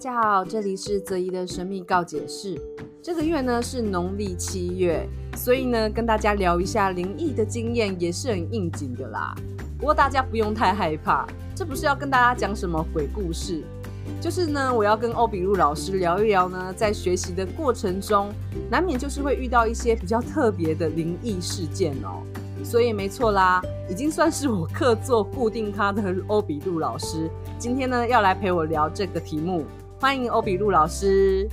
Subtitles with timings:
[0.00, 2.58] 大家好，这里是泽怡的神秘告解室。
[3.02, 5.06] 这个月呢是农历七月，
[5.36, 9.34] 所以呢跟大家聊一下灵异的经验也是很应景的啦。
[9.78, 13.62] 不过大家不用太害怕，这不是要跟大家讲什么鬼故事，
[14.22, 18.32] 就是呢我要跟欧比路老师聊一聊呢，在学习的过程中，
[18.70, 22.22] 难免就是会遇到一些比较特别的灵异事件哦。
[22.64, 27.28] 所以没错啦，已经算是我客座固定咖的欧比路老师，
[27.58, 29.66] 今天呢要来陪我聊这个题目。
[30.00, 31.46] 欢迎欧比路老师。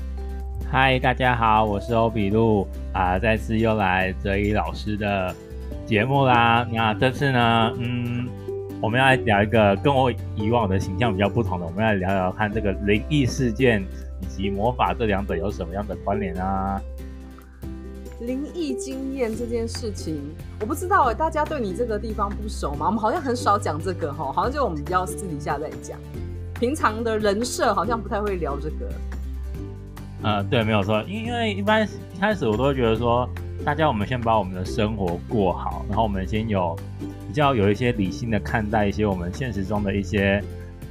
[0.71, 5.35] 嗨，大家好，我是欧比路啊、呃，再次又来哲一老师的
[5.85, 6.65] 节目啦。
[6.71, 8.25] 那这次呢，嗯，
[8.81, 13.83] 我们要来聊一个跟我以往的形象比较不同的，我们要来聊聊看这个灵异事件
[14.21, 16.81] 以及魔法这两者有什么样的关联啊？
[18.21, 20.21] 灵异经验这件事情，
[20.61, 22.85] 我不知道哎，大家对你这个地方不熟吗？
[22.85, 25.99] 我们好像很少讲这个哈，好像就我们比较私底下在讲，
[26.59, 28.89] 平常的人设好像不太会聊这个。
[30.23, 33.29] 呃，对，没有错，因为一般一开始我都会觉得说，
[33.63, 36.75] 大家我们先把我们的生活过好，然后我们先有
[37.27, 40.43] 比较有一些理性的看待一些我们现实中的一些，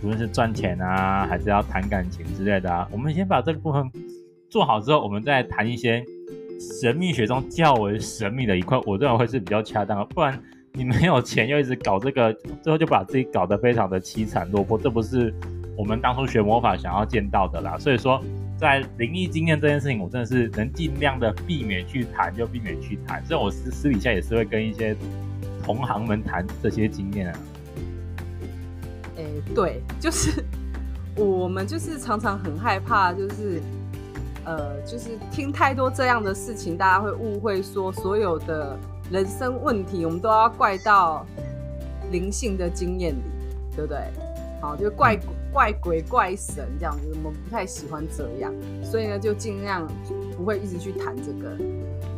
[0.03, 3.91] 无论是赚钱啊，还是要谈感情之类的啊，我们先把这个部分
[4.49, 6.05] 做好之后，我们再谈一些。
[6.81, 10.05] 神秘学中较为神秘的一块，我认为会是比较恰当的。
[10.07, 15.35] 不然你没有钱又一直搞这个，最后就把自己搞得非常的凄惨落魄，这不是
[15.77, 17.77] 我们当初学魔法想要见到的啦。
[17.79, 18.23] 所以说，
[18.59, 23.25] 在灵异经验这件事情，我真的是能尽量的避免去谈，就避免去谈。
[23.27, 24.97] 所以我私私底下也是会跟一些
[25.63, 27.39] 同行们谈这些经验啊。
[29.17, 30.45] 哎、欸，对，就是
[31.17, 33.61] 我们就是常常很害怕，就是。
[34.49, 38.79] 呃，就是听太多这样的事情，大家会误会说所有的
[39.11, 41.27] 人生问题，我们都要怪到
[42.13, 43.23] 灵性的经验里，
[43.75, 43.99] 对不对？
[44.61, 45.19] 好，就怪
[45.53, 48.53] 怪鬼怪神这样子，我们不太喜欢这样，
[48.83, 49.87] 所以呢，就尽量
[50.37, 51.57] 不会一直去谈这个。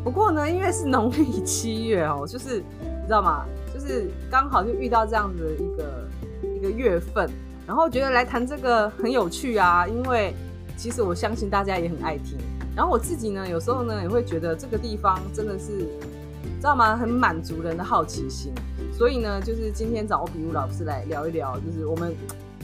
[0.02, 3.44] 不过呢，因为是农历 七月哦，就是你知道吗？
[3.74, 6.08] 就是刚好就遇到这样子的一个
[6.56, 7.28] 一个月份，
[7.66, 10.34] 然后觉得来谈这个很有趣啊，因为。
[10.76, 12.38] 其实我相信大家也很爱听，
[12.76, 16.96] 然后我自己呢，有时候呢也会觉得这个地方真的是，知道吗？
[16.96, 18.52] 很满足人的好奇心。
[18.98, 22.12] 所以呢，就是今天找比武老师来聊一聊，就是我们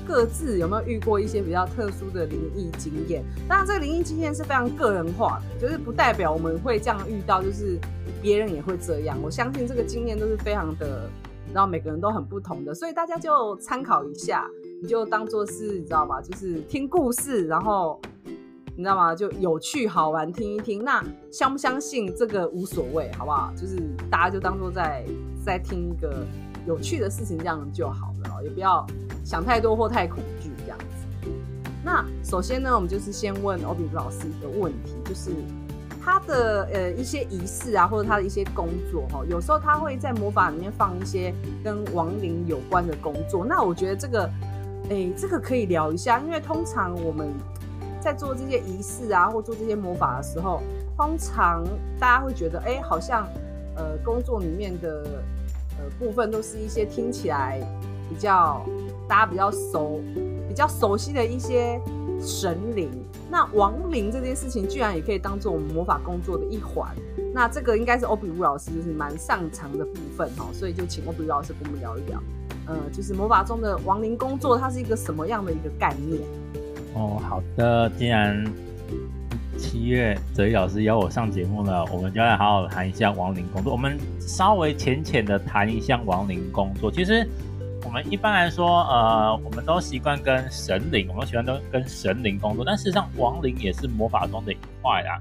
[0.04, 3.24] 各自有没有遇过一些比较特殊的灵异经验。
[3.48, 7.78] 当然，这个灵异经验是非常个人化的，就是不代表我们会这样遇到，就是
[8.20, 9.16] 别人也会这样。
[9.22, 11.08] 我相信这个经验都是非常的，
[11.52, 14.44] 然后每个人都很不同的，所以大家就参考一下。
[14.82, 16.20] 你就当做是，你知道吧？
[16.20, 17.98] 就是听故事，然后
[18.76, 19.14] 你知道吗？
[19.14, 20.82] 就有趣好玩，听一听。
[20.82, 23.52] 那相不相信这个无所谓，好不好？
[23.56, 23.76] 就是
[24.10, 25.04] 大家就当做在
[25.44, 26.26] 在听一个
[26.66, 28.84] 有趣的事情，这样就好了，也不要
[29.24, 31.28] 想太多或太恐惧这样子。
[31.84, 35.30] 那首先呢，我们就是先问欧比老师一个问题，就是
[36.04, 43.44] 他的呃一些仪式啊，或者他的一些工作哈，有时候他会在魔法里面放一些跟亡灵有关的工作。
[43.44, 44.28] 那我觉得这个。
[44.90, 47.32] 哎、这个可以聊一下，因为通常我们
[48.04, 50.60] 在做这些仪式啊，或做这些魔法的时候，
[50.94, 51.64] 通常
[51.98, 53.26] 大家会觉得，哎、好像
[53.74, 55.02] 呃工作里面的
[55.78, 57.58] 呃部分都是一些听起来
[58.10, 58.60] 比较
[59.08, 60.02] 大家比较熟、
[60.46, 61.80] 比较熟悉的一些
[62.20, 62.90] 神灵。
[63.30, 66.94] 那亡灵这件事情，居然也可以当做我们魔法工作的一环。
[67.32, 72.22] 那这个应该是欧比乌老师就是蛮擅长的部分哈，所以就请欧比路老师跟我们聊一聊。
[72.66, 76.20] 呃，就是魔法中的亡灵工作，它是一个什么样的一个概念？
[76.94, 78.44] 哦，好的，既然
[79.58, 83.72] 七月泽怡老师邀我上节目了，我们就来好好谈一下亡灵工作。
[83.72, 86.90] 我们稍微浅浅的谈一下亡灵工作。
[86.90, 87.26] 其实
[87.84, 95.18] 我们一般来说，呃，我们都习惯跟神灵，我们都喜欢都跟神灵工作，但事实上亡灵也是魔法中的一块啊。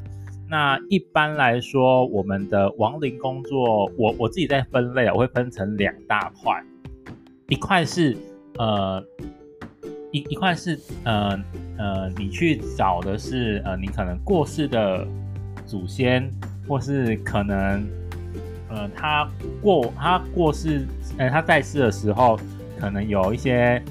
[0.47, 6.63] 那一般来说，我们的亡灵工作，我我自己在分类啊，我会分成两大块。
[7.49, 8.15] 一块是
[8.57, 9.03] 呃
[10.13, 11.37] 一一块是呃
[11.77, 15.05] 呃你去找的是呃你可能过世的
[15.65, 16.29] 祖先，
[16.67, 17.83] 或是可能
[18.69, 19.27] 呃他
[19.59, 20.87] 过他过世
[21.17, 22.39] 呃他在世的时候，
[22.79, 23.81] 可能有一些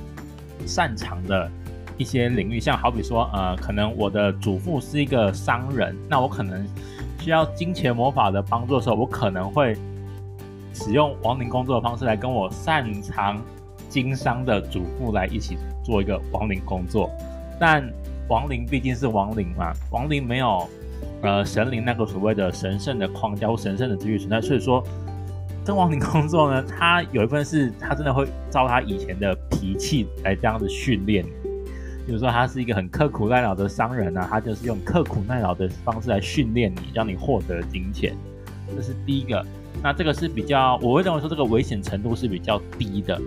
[0.65, 1.51] 擅长的
[1.99, 6.65] 一些领域，像好比说呃可能我的祖父是一个商人，那我可能
[7.19, 9.77] 需要金钱魔法的帮助的时候，我可能会。
[10.75, 13.39] 使用亡灵工作的方式来跟我擅长
[13.91, 17.11] 经商的祖父来一起做一个亡灵工作，
[17.59, 17.89] 但
[18.29, 20.69] 亡灵毕竟是亡灵嘛，亡灵没有
[21.23, 24.83] 呃神灵那个所谓的神圣的框架或神圣的秩序存在，所以说
[25.65, 31.25] 跟亡灵工作呢，他有一份是他真的会照他以前的脾气来这样子训练，
[32.07, 38.17] 比如说他是一个很刻苦耐劳的商人啊，他就是用刻苦耐劳的方式来训练你，让你获得金钱，
[38.75, 39.45] 这是第一个。
[39.83, 43.21] 那这个是比较，我会认为说这个危险程度是比较低的。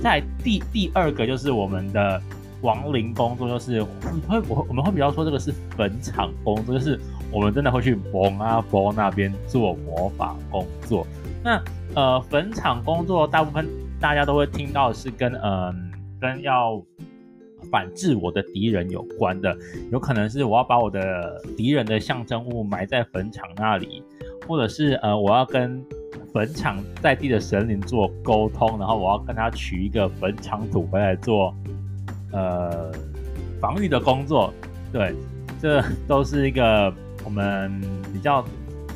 [0.00, 2.20] 在第第二个就是我们的
[2.62, 6.98] 亡灵工作，就是会我我们会比较说这个是坟场工作，就是
[7.30, 11.06] 我们真的会去蒙阿波那边做魔法工作。
[11.42, 11.62] 那
[11.94, 13.66] 呃坟场工作大部分
[14.00, 16.82] 大家都会听到是跟嗯、跟要
[17.70, 19.56] 反制我的敌人有关的，
[19.92, 24.02] 有可能是我要把我的敌人的象征物埋在坟场那里，
[24.46, 25.82] 或者是呃我要跟
[26.32, 31.54] 坟场在地的神灵做沟通，然后我要跟他取一个坟场土回来做，
[32.32, 32.92] 呃，
[33.60, 34.52] 防御的工作。
[34.92, 35.14] 对，
[35.60, 36.92] 这都是一个
[37.24, 37.80] 我们
[38.12, 38.44] 比较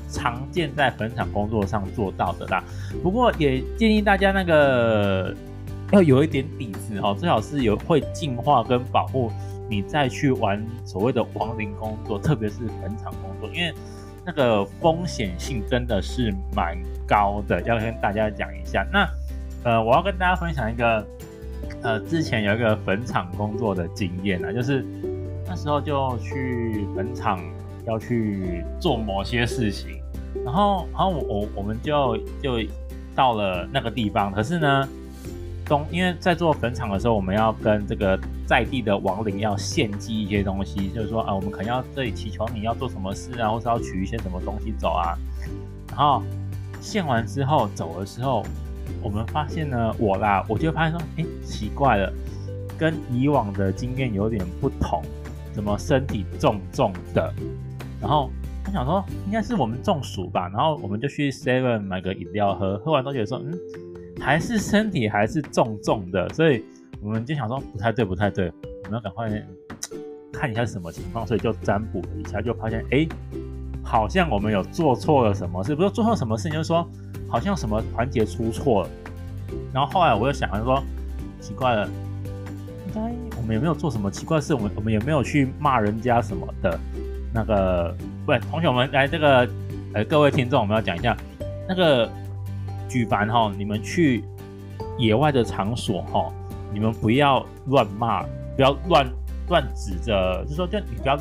[0.08, 2.62] 常见在坟场工作上做到的啦。
[3.02, 5.34] 不过也建议大家那个
[5.90, 9.30] 要有一点底子哦，最好是有会净化跟保护，
[9.68, 13.74] 你再去玩所谓的亡灵工作，特别是坟场工作，因为。
[14.26, 16.76] 那个风险性真的是蛮
[17.06, 18.86] 高的，要跟大家讲一下。
[18.92, 19.08] 那
[19.64, 21.06] 呃，我要跟大家分享一个
[21.82, 24.84] 呃，之前有一个坟场工作的经验啊，就是
[25.46, 27.40] 那时候就去坟场
[27.86, 30.00] 要去做某些事情，
[30.44, 32.58] 然后然后我我我们就就
[33.14, 34.88] 到了那个地方，可是呢，
[35.64, 38.18] 东因为在做坟场的时候，我们要跟这个。
[38.46, 45.16] 在地的亡灵要献祭一些东西，就是说啊，我们可能要这里祈求你要做什么事啊，或是要取一些什么东西走啊。
[45.88, 46.22] 然后
[46.78, 48.44] 献完之后走的时候，
[49.02, 52.12] 我们发现呢，我啦，我就发现说，哎，奇怪了，
[52.76, 55.00] 跟以往的经验有点不同，
[55.54, 57.32] 怎么身体重重的？
[57.98, 58.28] 然后
[58.66, 60.50] 我想说，应该是我们中暑吧。
[60.52, 63.58] 然后我们就去 Seven 买个饮料喝，喝完都觉得说，嗯，
[64.24, 66.64] 还是身体还是重重的，所以。
[67.02, 68.50] 我们就想说不太对，不太对，
[68.84, 69.28] 我们要赶快
[70.32, 73.06] 看一下是什么情况，所以就占卜了一下，就发现哎，
[73.82, 76.88] 好像我们有做错了什么事，不是做错什么事，就是说
[77.28, 78.88] 好像什么环节出错了。
[79.70, 80.82] 然后后来我又想就说，
[81.42, 81.86] 奇怪了，
[82.86, 83.02] 应该
[83.36, 84.54] 我们有没有做什么奇怪事？
[84.54, 86.80] 我们我们有没有去骂人家什么的？
[87.34, 87.94] 那个，
[88.26, 89.46] 喂，同学们来这个，
[89.92, 91.14] 呃，各位听众，我们要讲一下
[91.68, 92.08] 那个
[92.94, 94.22] 举凡哈，你们去
[94.96, 96.32] 野外的场所哈。
[96.72, 98.22] 你们不要乱骂，
[98.54, 99.04] 不要乱
[99.48, 101.18] 乱指着，就是说，就你不要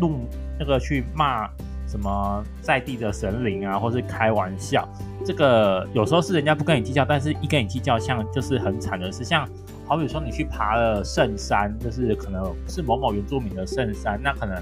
[0.00, 0.20] 弄
[0.58, 1.48] 那个去骂
[1.86, 4.88] 什么在地的神灵啊，或是开玩笑。
[5.24, 9.22] 这个有时候是人家不跟你计较，但是一跟你计较，像就是很惨的事。
[9.22, 9.48] 像
[9.86, 14.60] 好比说你去爬了圣山，就是可能是某某原住民的圣山，那可能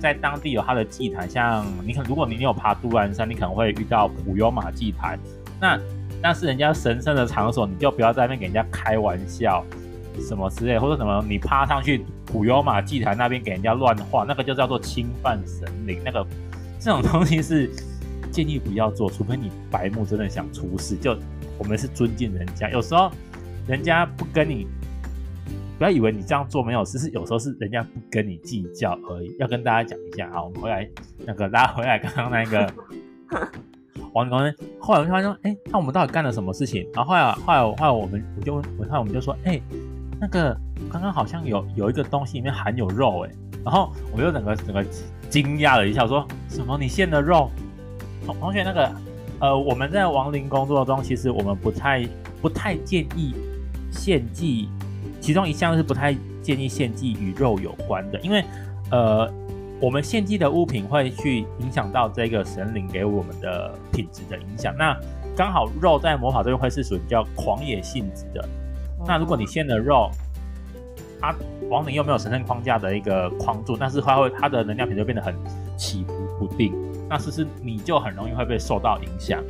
[0.00, 1.30] 在当地有他的祭坛。
[1.30, 5.18] 像你可如果你有爬杜兰山，你可能会遇到普悠玛祭坛。
[5.64, 5.80] 那
[6.20, 9.64] 那是人家神圣的场所，你就不要在那边给人家开玩笑，
[10.20, 16.02] 什么之类，或者什么你趴上去普悠玛祭坛那边给人家乱画，那个就叫做侵犯神灵。
[16.04, 16.26] 那个
[16.78, 17.70] 这种东西是
[18.30, 20.94] 建议不要做，除非你白目真的想出事。
[20.96, 21.16] 就
[21.56, 23.10] 我们是尊敬人家，有时候
[23.66, 24.66] 人家不跟你，
[25.78, 29.34] 不要以为你这样做没有事，是有时候是人家不跟你计较而已。
[29.38, 30.86] 要跟大家讲一下啊，我们回来
[31.24, 32.70] 那个拉回来刚刚那个。
[34.14, 34.52] 王刚呢？
[34.78, 36.86] 后来我就发现说，哎、那我们到底干了什么事情？
[36.94, 39.60] 然后后来，后来，后来我们我就问，后来我们就说，哎、
[40.20, 40.56] 那个
[40.88, 43.30] 刚刚好像有有一个东西里面含有肉，哎，
[43.64, 44.84] 然后我就整个整个
[45.28, 46.78] 惊讶了一下，我说什么？
[46.78, 47.50] 你献的肉？
[48.24, 48.92] 同同学，那个
[49.40, 52.08] 呃，我们在亡灵工作中，其实我们不太
[52.40, 53.34] 不太建议
[53.90, 54.68] 献祭，
[55.20, 58.44] 其中一项是不太建议献祭与肉有关的，因为
[58.92, 59.28] 呃。
[59.84, 64.74] 我们献祭的物品会去影响到这个神灵给我们的品质的影响。
[64.78, 64.98] 那
[65.36, 68.48] 刚好肉在魔法这边会是属于比较狂野性质的。
[69.06, 70.10] 那如果你献了肉，
[71.20, 71.34] 它
[71.68, 75.34] 亡灵又没有神圣框架的一个框住，但是它会它的能量品就变得很
[75.76, 76.72] 起伏不定。
[77.06, 79.44] 那是不是你就很容易会被受到影响。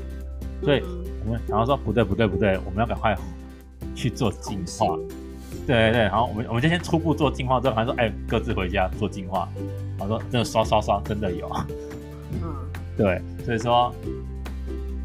[0.64, 0.82] 所以
[1.24, 3.16] 我们想要说不对不对不对，我们要赶快
[3.94, 4.98] 去做净化。
[5.66, 9.48] 对对对，然后我们我们就先初步做净化之后，还说哎，各自回家做净化。
[9.98, 11.50] 我说真的刷刷刷，真的有。
[12.32, 12.54] 嗯，
[12.98, 13.94] 对，所以说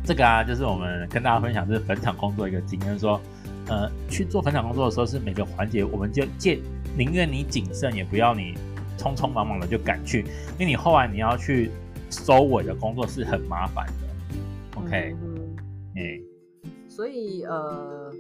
[0.04, 3.22] 这个啊，就是我们跟大家分享，就是坟场工作一个经验，说
[3.68, 6.60] 呃，去做坟场工作的时候，是每个环节，我们就借
[6.98, 8.56] 宁愿你谨慎，也不要你
[8.98, 10.26] 匆匆忙忙的就赶去，
[10.58, 11.72] 因为你后来你要去
[12.10, 14.82] 收尾的工作是很麻烦的。
[14.82, 15.56] OK，嗯，
[15.96, 18.12] 嗯，所以呃。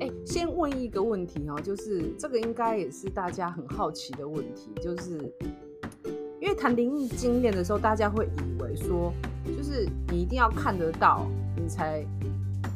[0.00, 5.18] 哎，先问一个问题哦，就是这个应该也是大家很好奇的问题，就是
[6.40, 9.12] 因为谈灵异经验的时候，大家会以为说，
[9.56, 12.04] 就是你一定要看得到，你才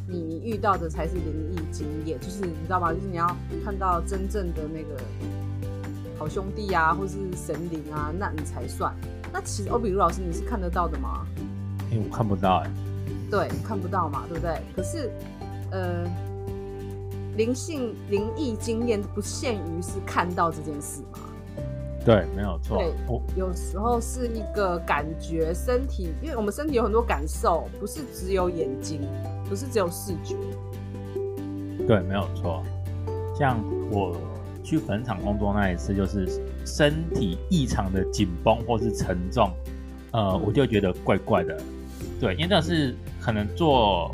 [0.06, 2.92] 你你遇到的才是灵异经验，就是你知道吗？
[2.92, 3.26] 就是你要
[3.64, 5.02] 看到真正的那个
[6.18, 8.94] 好兄弟啊，或是神灵啊，那你才算。
[9.32, 11.26] 那其实欧比如老师，你是看得到的吗？
[11.90, 12.70] 哎、欸，我看不到哎、欸。
[13.30, 14.60] 对，看不到嘛，对不对？
[14.76, 15.10] 可是，
[15.72, 16.04] 呃，
[17.36, 21.18] 灵性灵异经验不限于是看到这件事嘛？
[22.04, 22.76] 对，没有错。
[22.76, 22.92] 对，
[23.34, 29.00] 有时候是一个感觉，身体，因为我们身体有很多感受，不是只有眼睛，
[29.48, 30.36] 不是只有视觉。
[31.86, 32.62] 对，没有错。
[33.34, 33.58] 像
[33.90, 34.16] 我
[34.62, 39.50] 去坟场工作那一次，就是身体异常的紧绷或是沉重，
[40.12, 41.58] 呃，我就觉得怪怪的。
[42.20, 44.10] 对，因为这是可能做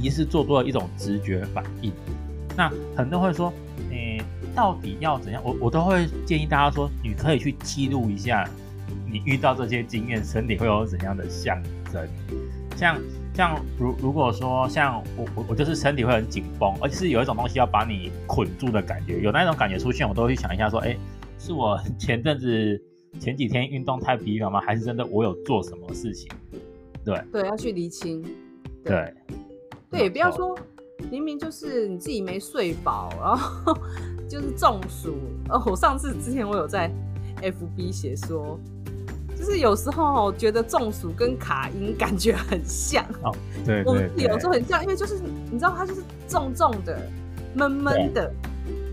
[0.00, 1.92] 仪式做多了一种直觉反应。
[2.56, 3.52] 那很多人会说，
[3.90, 4.20] 诶，
[4.54, 5.42] 到底要怎样？
[5.44, 8.48] 我我都会建议大家说，你可以去记录一下
[9.10, 12.08] 你遇到这些经验，身体会有怎样的象征。
[12.76, 12.98] 像
[13.34, 20.98] 像如如果说像我我我就是身体会很紧绷，而且是有一种东西要把你捆住的感觉，有那种感觉出现，我都会去想一下说，诶，
[21.38, 22.82] 是我前阵子
[23.18, 24.60] 前几天运动太疲劳吗？
[24.60, 26.28] 还是真的我有做什么事情？
[27.04, 28.24] 对对，要去厘清。
[28.84, 29.12] 对
[29.90, 30.56] 对，不要说
[31.10, 33.76] 明明就是你自己没睡饱，然后
[34.28, 35.16] 就是中暑。
[35.48, 36.90] 哦，我上次之前我有在
[37.42, 38.58] FB 写说，
[39.36, 43.04] 就是有时候觉得中暑跟卡音感觉很像。
[43.22, 45.18] 哦，对，对，我们有时候很像，因为就是
[45.50, 46.96] 你知道它就是重重的、
[47.54, 48.32] 闷闷的，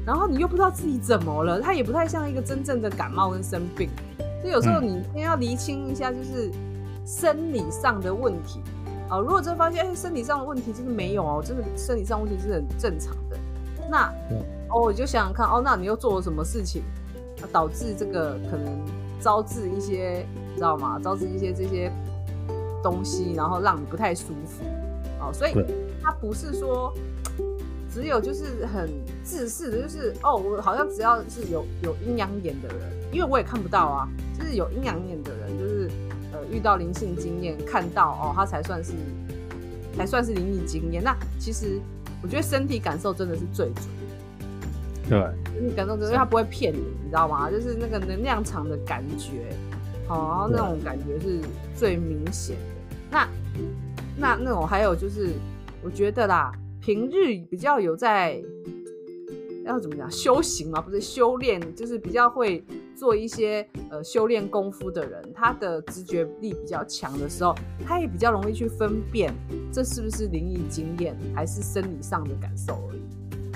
[0.06, 3.90] 然后你又不知道自己怎么了，它也不太像一个真正的感冒跟生病。
[4.42, 6.52] 所以有时候你先要厘清一下，就是。
[7.10, 8.60] 生理上的问题，
[9.10, 13.38] 啊，如果真的发现，哎、欸，身体上的问题真的没有哦，真的身体上问题是很正常的，
[13.90, 14.14] 那，
[14.70, 16.84] 哦，我就想想看，哦，那你又做了什么事情，
[17.42, 18.78] 啊、导致这个可能
[19.22, 21.00] 招致一些，你知道吗？
[21.02, 21.90] 招致一些这些
[22.84, 24.66] 东西，然后让你不太舒服，
[25.22, 25.54] 哦，所以
[26.04, 26.94] 它不是说
[27.90, 28.90] 只有就是很
[29.24, 32.80] 自私的，就是哦，我好像只要是有有阴阳眼的人，
[33.14, 35.90] 因为我也看不到啊，就是有阴阳眼的人，就是。
[36.38, 38.92] 呃，遇到灵性经验，看到哦，他才算是，
[39.96, 41.04] 才算是灵异经验。
[41.04, 41.80] 那其实
[42.22, 43.86] 我觉得身体感受真的是最准。
[45.10, 45.20] 对，
[45.56, 47.50] 身体感受真的，因为他不会骗你，你知道吗？
[47.50, 49.56] 就是那个能量场的感觉，
[50.08, 51.40] 好、哦，然后那种感觉是
[51.76, 52.62] 最明显的。
[53.10, 53.28] 那
[54.16, 55.32] 那那种还有就是，
[55.82, 58.40] 我觉得啦，平日比较有在。
[59.66, 60.10] 要怎么讲？
[60.10, 62.64] 修行嘛，不是修炼，就是比较会
[62.98, 67.54] 做一些呃修炼功夫的人，他的直觉力比较强的时候，
[67.86, 69.32] 他也比较容易去分辨
[69.72, 73.02] 这是不是灵异经验，还是生理上的感受而已。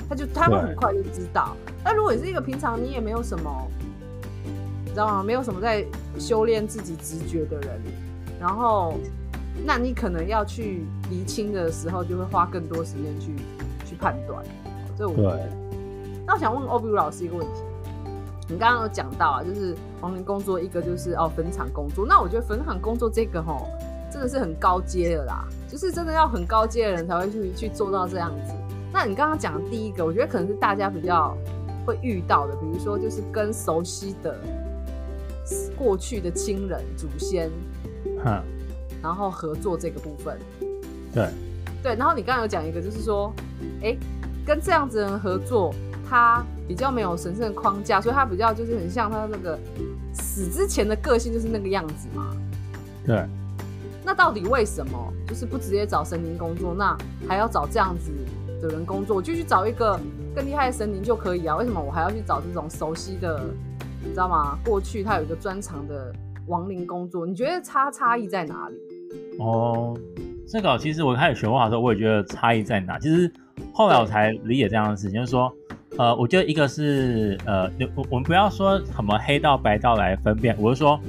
[0.07, 1.55] 他就他会很快就知道。
[1.83, 3.67] 那如果你是一个平常你也没有什么，
[4.85, 5.23] 你知道吗？
[5.23, 5.83] 没有什么在
[6.19, 7.81] 修炼自己直觉的人，
[8.39, 8.93] 然后
[9.65, 13.33] 那你可能要去厘清的时候，就会花更多时间去
[13.85, 14.45] 去判断。
[14.95, 15.49] 这我觉得。
[16.27, 17.61] 那我想问欧比如老师一个问题，
[18.51, 22.05] 你刚刚有讲到啊，就是亡灵工作，一个就是哦坟场工作。
[22.05, 23.65] 那我觉得坟场工作这个吼，
[24.11, 28.53] 真的是很高阶的啦，就是真的要很高阶的人才会去去做到这样子。
[28.91, 31.33] 那你刚刚讲的第一个，我觉得可能是大家比较
[31.85, 34.35] 会遇到的，比如说就是跟熟悉的
[35.77, 37.49] 过去的亲人、祖先，
[38.21, 38.43] 哈，
[39.01, 40.37] 然后合作这个部分。
[41.13, 41.29] 对
[41.81, 43.33] 对，然后你刚刚有讲一个，就是说，
[43.81, 43.95] 哎，
[44.45, 45.73] 跟这样子的人合作。
[46.13, 49.59] 他比较没有神圣的框架，所以他比较就是很像他那个
[50.13, 52.33] 死之前的个性就是那个样子嘛。
[53.05, 53.25] 对。
[54.05, 56.97] 那到底为什么就是不直接找神灵工作，那
[57.27, 58.09] 还要找这样子
[58.61, 59.17] 的人工作？
[59.17, 59.99] 我就去找一个
[60.33, 61.57] 更厉害的神灵就可以啊？
[61.57, 63.43] 为什么我还要去找这种熟悉的？
[64.01, 64.57] 你知道吗？
[64.63, 66.15] 过去他有一个专长的
[66.47, 68.75] 亡灵工作，你觉得差差异在哪里？
[69.39, 69.93] 哦，
[70.47, 72.97] 这个其实我开始学画的时候，我也觉得差异在哪。
[72.97, 73.29] 其实
[73.73, 75.53] 后来我才理解这样的事情，就是说。
[75.97, 80.99] 呃，我觉得一个是呃，我我们不要说什么黑道白道来分辨，我是说，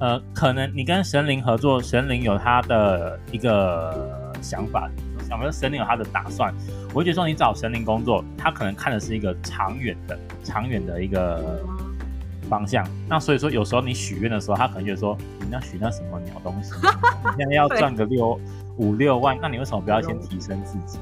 [0.00, 4.90] 呃，可能你跟神灵合作，神灵有他的一个想法，
[5.28, 6.52] 想说神灵有他的打算。
[6.88, 11.60] 我会觉得说，你找神灵工作，他可能看的是一个长远的、长远的一个
[12.48, 12.84] 方向。
[13.08, 16.72] 那所以说，有时候你许愿的时候，他可能觉得说，你要许那什么鸟东西？
[16.82, 18.38] 你现在要赚个六
[18.78, 20.98] 五六万，那你为什么不要先提升自己？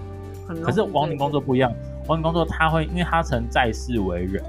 [0.63, 1.73] 可是亡灵工作不一样。
[1.73, 1.79] 亡
[2.09, 4.43] 灵工作，他会因为他曾在世为人，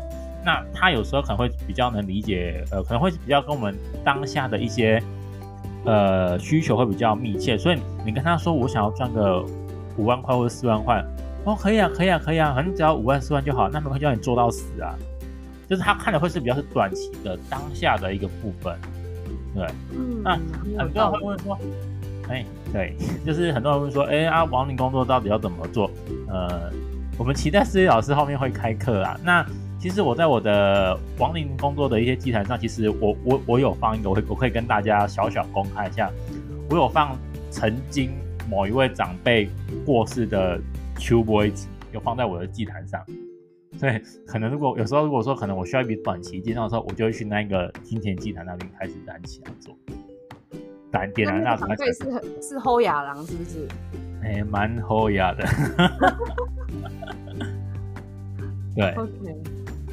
[0.44, 5.02] 那他有时候可能会比较能理解，呃，可能会比较跟我们当下的一些
[5.86, 9.46] 呃需求会比较密切，所以你跟他说我想要赚个
[9.98, 11.04] 五万块或者四万块，
[11.46, 14.96] 哦，可以啊，可以啊，可以啊，反正只要五万四万就好，那么会叫你做到死啊，
[15.70, 18.76] 就是他看的会是比较是短期的当下的一个部分，
[19.56, 20.32] 对，嗯，那
[20.80, 21.58] 很多人会问说，
[22.28, 22.44] 哎，
[22.74, 22.96] 对，
[23.26, 25.90] 就是很多人会问说，哎啊，亡灵工作到底要怎么做？
[26.28, 26.72] 呃。
[27.17, 29.20] 我们期待思维老师后面会开课啊。
[29.24, 29.46] 那
[29.79, 36.10] 其实我在我的亡灵工作的一些祭坛上，其实我我我有放一个，我我可以跟大家小小公开一下，
[36.70, 37.17] 我有放
[37.51, 38.12] 曾经
[38.50, 39.50] 某一位长辈
[39.86, 40.60] 过世的
[40.98, 43.03] 秋波子，有放在我的祭坛上。
[43.77, 49.75] 所以可能如果有时候如果说可能我需要一笔短期金的时候，我就会去那个金钱祭坛那边开始燃起来做，
[50.91, 51.65] 燃点燃蜡烛。
[51.75, 53.67] 对，是是后亚郎是不是？
[54.24, 55.46] 哎、欸，蛮好雅的。
[58.75, 58.92] 对。
[58.96, 59.42] OK。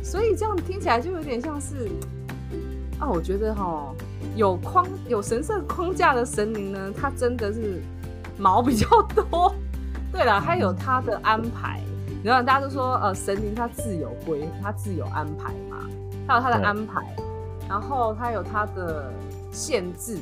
[0.03, 1.89] 所以这样听起来就有点像是
[2.99, 3.95] 啊，我觉得哈，
[4.35, 7.81] 有框有神圣框架的神灵呢，它真的是
[8.39, 9.55] 毛比较多。
[10.11, 11.81] 对了，它有它的安排。
[12.25, 15.89] 然后大家都说，呃，神灵它自有规，它自有安排嘛，
[16.27, 17.01] 它有它的安排，
[17.69, 19.13] 然后它有它的
[19.53, 20.19] 限制。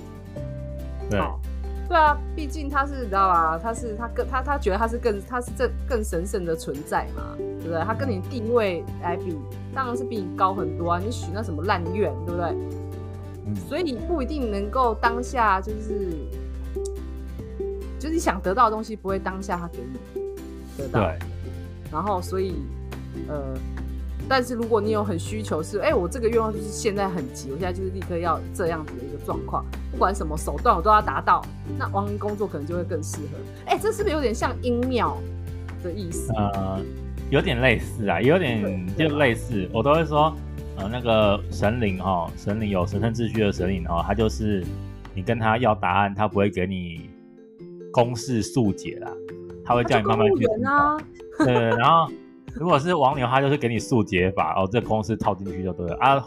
[1.10, 1.20] 对。
[1.88, 3.58] 对啊，毕竟他是，你知道吧？
[3.62, 7.80] 他是他更他他觉得他是更他是这更神圣的存在嘛，对不对？
[7.82, 9.34] 他跟你定位来比，
[9.74, 11.00] 当然是比你高很多啊！
[11.02, 12.50] 你许那什么烂愿，对不对？
[13.46, 13.56] 嗯。
[13.56, 16.10] 所以你不一定能够当下就是，
[17.98, 20.20] 就是你想得到的东西不会当下他给你
[20.76, 21.00] 得到。
[21.00, 21.18] 对。
[21.90, 22.54] 然后，所以，
[23.28, 23.54] 呃。
[24.28, 31.42] 但是如果你有很需求是，哎，我这个愿望就是现在很急，我现在就是立刻要这样子的一个状况，不管什么手段我都要达到，
[31.78, 33.38] 那亡灵工作可能就会更适合。
[33.64, 35.16] 哎，这是不是有点像音庙
[35.82, 36.30] 的意思？
[36.34, 36.78] 呃，
[37.30, 39.66] 有点类似啊，有点就类似。
[39.72, 40.34] 我都会说，
[40.76, 44.62] 呃，那个神灵哈，神灵有神圣秩序的神灵哦，他就是
[45.14, 47.08] 你跟他要答案，他不会给你
[47.90, 49.10] 公式速解啦，
[49.64, 50.96] 他会叫你慢慢去啊。
[51.38, 52.12] 对，然后。
[52.58, 56.20] 如果是王牛，他就是给你速解法，哦，这个公式套进去就对了啊。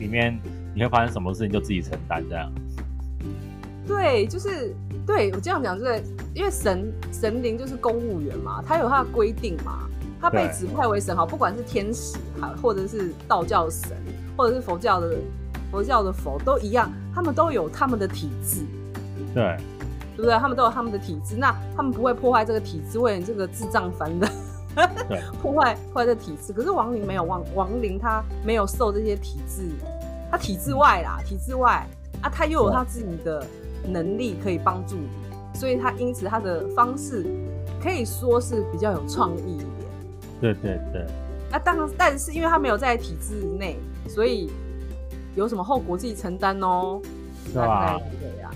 [0.00, 0.36] 里面
[0.74, 2.50] 你会发生什么事情，就自己承担这样。
[3.86, 4.74] 对，就是
[5.06, 6.02] 对我这样讲，就是
[6.34, 9.88] 因为神神灵就是公务员嘛，他有他的规定嘛，
[10.20, 13.96] 他被指派为神，好，不管是天使哈，或者是道教神，
[14.36, 15.16] 或者是佛教的
[15.70, 18.62] 佛教的佛都一样，他们都有他们的体制。
[19.32, 19.56] 对，
[20.16, 20.36] 对不对？
[20.36, 24.28] 他们都有他们的体制，那他们不会破坏这个体制，为了这个智障凡人。
[25.08, 29.62] 对， 破坏破坏这体制，可是亡灵没有亡亡灵，他没有受这些体制，
[30.30, 31.86] 他体制外啦，体制外
[32.22, 33.44] 啊，他又有他自己的
[33.88, 35.08] 能力可以帮助你，
[35.58, 37.26] 所以他因此他的方式
[37.82, 39.68] 可以说是比较有创意一点。
[40.40, 41.06] 对对对。
[41.50, 44.50] 那当然，但是因为他没有在体制内，所以
[45.34, 47.00] 有什么后果自己承担哦。
[47.46, 47.98] 是吧？
[48.20, 48.50] 对呀，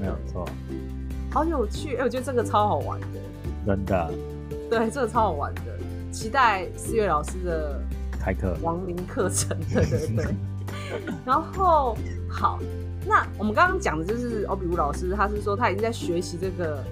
[0.00, 0.44] 没有错。
[1.30, 3.06] 好有趣，哎，我觉得这个超好玩的。
[3.64, 4.10] 真的。
[4.70, 5.62] 对，这个超好玩的，
[6.10, 7.80] 期待四月老师的
[8.18, 9.56] 开课亡灵课程。
[9.72, 10.24] 对对对。
[11.24, 11.96] 然后
[12.28, 12.58] 好，
[13.06, 16.82] 那我们刚刚讲的就是欧比乌老师，他是说他已经在学习这个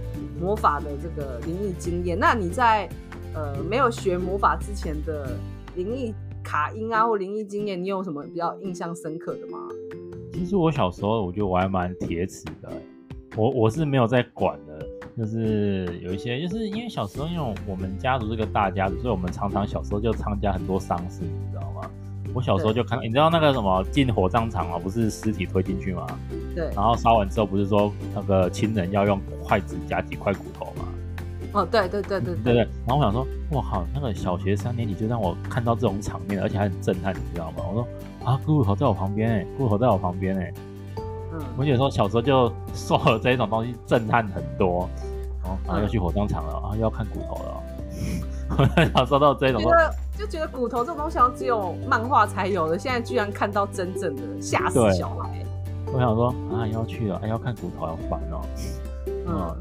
[0.40, 2.18] 魔法的这个灵异经验。
[2.18, 2.88] 那你在
[3.34, 5.36] 呃没有学魔法之前的
[5.74, 9.58] 灵异卡音啊或灵异经验，你有什么比较印象深刻的吗？
[10.32, 12.70] 其实我小时候我觉得我还蛮铁齿的，
[13.36, 14.86] 我我是没有在管的。
[15.16, 21.90] 就是有一些，就是因为小时候，因为我们家族是个大家族，所以我们常常小时候就参加很多丧事，你知道吗？
[22.34, 26.06] 我小时候就看，你知道那个什么进火葬场啊，不是尸体推进去吗？
[26.54, 26.64] 对。
[26.74, 30.88] 然后烧完之后，不是说那个亲人要用筷子夹几块骨头吗？
[31.52, 32.68] 哦，对对对对对对。
[32.86, 37.64] 然后我想说，哇靠，那个小学三年级就让我看到这种场面，而且还很震撼，你知道吗？
[37.68, 37.86] 我说
[38.24, 40.50] 啊，骨头在我旁边哎，骨头在我旁边哎。
[41.34, 44.88] 嗯，我觉得说小时候就受了这一种东西震撼很多，
[45.44, 47.62] 哦，然后要去火葬场了，啊，又要看骨头了，
[48.50, 55.44] 我很想说到这种，觉得就觉得骨头这种东西好像只有漫画才有的，现在居然看到真正的，吓死小孩。
[55.92, 58.40] 我想说啊，要去了，哎，要看骨头，要烦哦。
[59.26, 59.56] 嗯，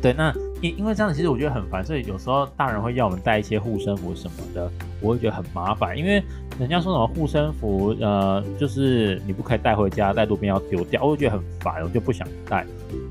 [0.00, 4.70] 对，那因因为这样子，其实我觉得很烦，所以有时候大人会要我们带一些护身符什么的，
[5.00, 6.22] 我会觉得很麻烦，因为。
[6.58, 12.66] 人家说什么护身符，呃，就是你不可以带回家，在路边要丢掉，我就觉得很烦，我就不想带。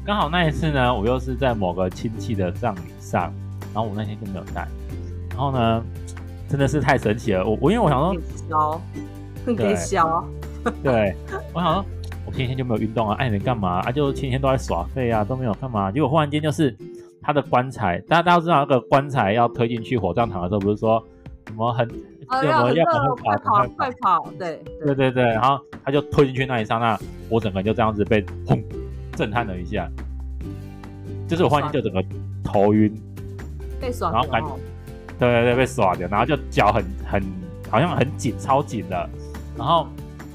[0.06, 3.34] 刚好那一次呢，我又是在某个亲戚的葬礼上，
[3.74, 4.68] 然后我那天就没有带。
[5.32, 5.84] 然后呢，
[6.48, 8.82] 真的是太神奇了，我我因为我想说，消，
[9.56, 10.24] 可以消。
[10.84, 11.16] 对，
[11.52, 11.86] 我想说，
[12.28, 13.92] 我前几天就没有运动啊，哎，你干嘛啊？
[13.92, 15.92] 就前几天都在耍废啊，都没有干嘛。
[15.92, 16.78] 结果忽然间就是
[17.22, 21.04] 他的棺材，大家大家都知道那个棺材要推进去火葬场的时候，不是说
[21.48, 21.88] 什么很。
[22.30, 24.32] 就我要快跑，快跑，快跑！
[24.38, 24.94] 对对。
[24.94, 26.96] 对对，然后他就推进去那一刹那，
[27.28, 28.64] 我整个就这样子被轰
[29.14, 29.90] 震撼了一下，
[31.28, 32.08] 就是我忽然间就整个
[32.44, 32.96] 头晕，
[33.82, 34.50] 被耍，然后感觉
[35.18, 37.24] 对对对被耍掉，然后就脚很很
[37.68, 39.10] 好像很紧，超紧的，
[39.58, 39.88] 然后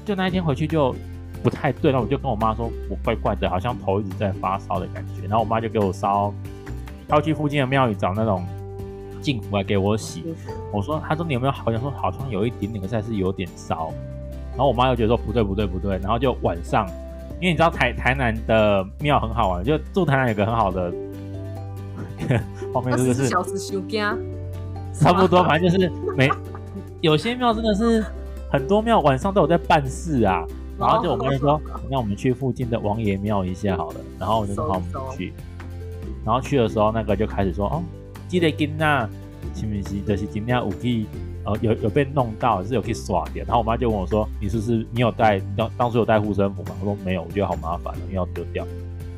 [0.03, 0.93] 就那一天回去就
[1.41, 6.33] 不太对，然后我就跟我妈说，我怪怪的，好像头一直在发烧的感觉，然后我妈就给我烧，
[7.07, 8.45] 要去附近的庙宇找那种。
[9.21, 10.23] 净服来给我洗。
[10.71, 13.91] 我说，他说你有没有好像说好像有一点点，可是还是有点烧。
[14.51, 16.87] 然后我妈又觉得说不对不对不对，然后就晚上，
[17.41, 20.93] 因为你知道台台南的庙很好玩，就住台南有个很好的，
[22.71, 23.57] 后面这个是小时
[24.93, 26.29] 差不多，反正就是没
[27.01, 28.05] 有些庙真的是
[28.51, 30.45] 很多庙晚上都有在办事啊。
[30.77, 33.95] 然后就我妈就说， 那我们去附近的王爷庙一下好了。
[34.19, 35.33] 然后我就说好，我们去。
[36.25, 37.83] 然后去的时候，那个就开始说哦，
[38.27, 39.07] 记得跟那
[39.53, 41.05] 是不是就是今天有去。
[41.47, 43.45] 呃，有有被弄到，是有可以刷掉。
[43.45, 48.65] 然后我妈就问我说：“你是不是你有带当当初有带护身符吗？”我说：“没有，我觉得好麻烦，因为要丢掉。”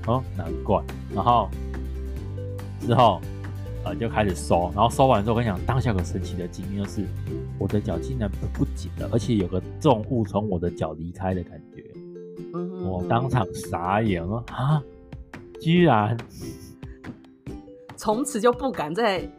[0.07, 0.83] 哦，难怪。
[1.15, 1.49] 然后
[2.81, 3.21] 之后
[3.85, 7.05] 呃就开始收，然后收完之后，我跟你讲，当下有个神奇的经验就是，
[7.57, 11.81] 我的脚竟然不紧了，而且有个重物从我的脚离开的感觉。
[12.53, 14.83] 嗯，我当场傻眼了啊！
[15.61, 16.17] 居然
[17.97, 19.27] 从此就不敢再。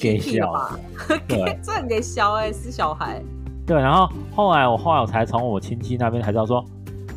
[0.00, 0.80] 给小吧，
[1.28, 3.22] 给这很给小哎，死小孩。
[3.66, 6.64] 对，然后后来我后来我才从我亲戚那边才知道说，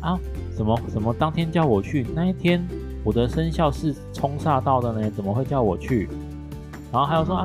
[0.02, 0.20] 啊，
[0.54, 2.62] 什么什么当天叫我去那一天，
[3.02, 6.10] 我的生肖是冲煞到的呢，怎么会叫我去？
[6.92, 7.44] 然后还有说啊，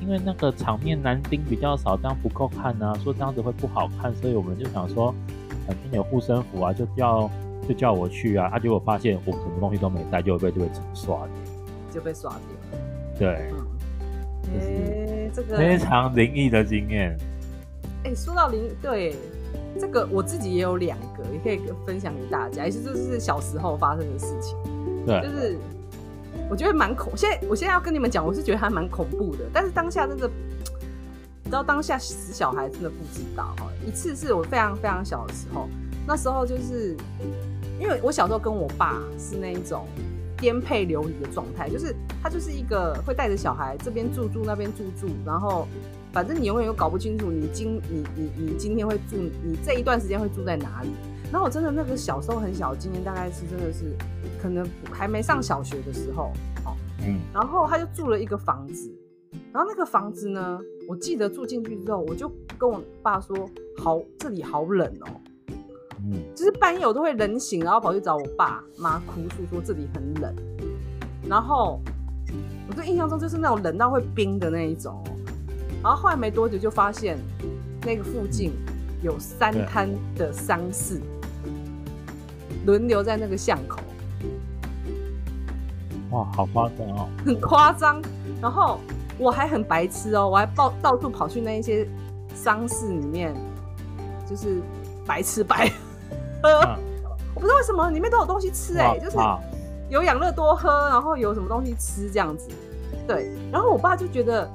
[0.00, 5.14] 因为那个场面男丁比较少，这样不够看啊，说这样子会不好看，所以我们就想说，
[5.66, 7.30] 反正有护身符啊，就叫
[7.68, 8.48] 就叫我去啊。
[8.48, 11.49] 他、啊、结果发现我什么东西都没带，就会被就被刷掉，
[11.90, 12.84] 就被刷掉了。
[13.18, 13.52] 对。
[14.52, 17.16] 哎、欸，这个非常灵异的经验。
[18.02, 19.14] 哎、欸，说到灵异，对，
[19.78, 22.64] 这个我自己也有两个，也可以分享给大家。
[22.64, 24.56] 也是这是小时候发生的事情。
[25.06, 25.56] 对，就是
[26.48, 27.12] 我觉得蛮恐。
[27.16, 29.44] 现在我现在要跟你们讲，我是觉得还蛮恐怖的。
[29.52, 30.28] 但是当下真的，
[31.44, 33.68] 你知道当下死小孩真的不知道哈。
[33.86, 35.68] 一次是我非常非常小的时候，
[36.08, 36.96] 那时候就是
[37.78, 39.86] 因为我小时候跟我爸是那一种。
[40.40, 45.68] 颠沛流离的状态，就是他就是一个会带着小孩这边住住那边住住，然后
[46.12, 50.88] 反正你永远又搞不清楚你今你你你今天会住你这一段时间会住在哪里。
[51.30, 53.94] 然后我真的那个小时候很小，今年大概是真的是
[54.42, 56.32] 可能还没上小学的时候，
[56.64, 56.74] 哦，
[57.06, 58.90] 嗯，然后他就住了一个房子，
[59.52, 63.48] 然后那个房子呢，我记得住进去之后，我就跟我爸说，
[63.78, 65.06] 好，这里好冷哦。
[66.04, 70.34] 嗯，就是半夜我都会冷醒，然后跑去找我爸妈哭诉说这里很冷。
[71.28, 71.80] 然后
[72.68, 75.02] 我就印象中就是那种冷到会冰的那一种。
[75.82, 77.18] 然后后来没多久就发现
[77.82, 78.52] 那个附近
[79.02, 81.00] 有三摊的丧事
[82.66, 83.80] 轮流在那个巷口。
[86.10, 87.08] 哇，好夸张哦！
[87.24, 88.02] 很夸张。
[88.42, 88.80] 然后
[89.18, 91.86] 我还很白痴哦，我还到到处跑去那一些
[92.34, 93.34] 丧事里面，
[94.28, 94.60] 就是
[95.06, 95.70] 白痴白。
[97.34, 99.16] 我不知道为什么里面都有东西吃哎、欸，就是
[99.88, 102.48] 有养乐多喝，然后有什么东西吃这样子，
[103.06, 103.32] 对。
[103.50, 104.48] 然后我爸就觉得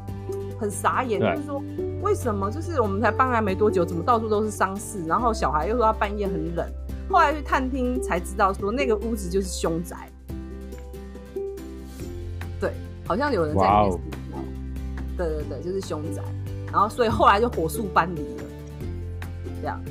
[0.60, 1.62] 很傻眼，就是说
[2.02, 5.04] 为什么就是我们才搬来没多久，怎么到处都是丧事？
[5.06, 6.66] 然后小孩又说他半夜很冷，
[7.10, 10.10] 后来去探听才知道说那个屋子就是凶宅，
[12.60, 12.72] 对，
[13.08, 14.00] 好像有人在里面
[15.18, 16.22] 对对对，就是凶宅。
[16.72, 18.44] 然后所以后来就火速搬离了，
[19.62, 19.82] 这样，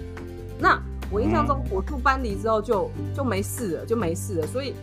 [0.59, 0.81] 那。
[1.15, 4.47] 我印象中，我住搬离之后就就没事了，就没事了。
[4.49, 4.75] 所以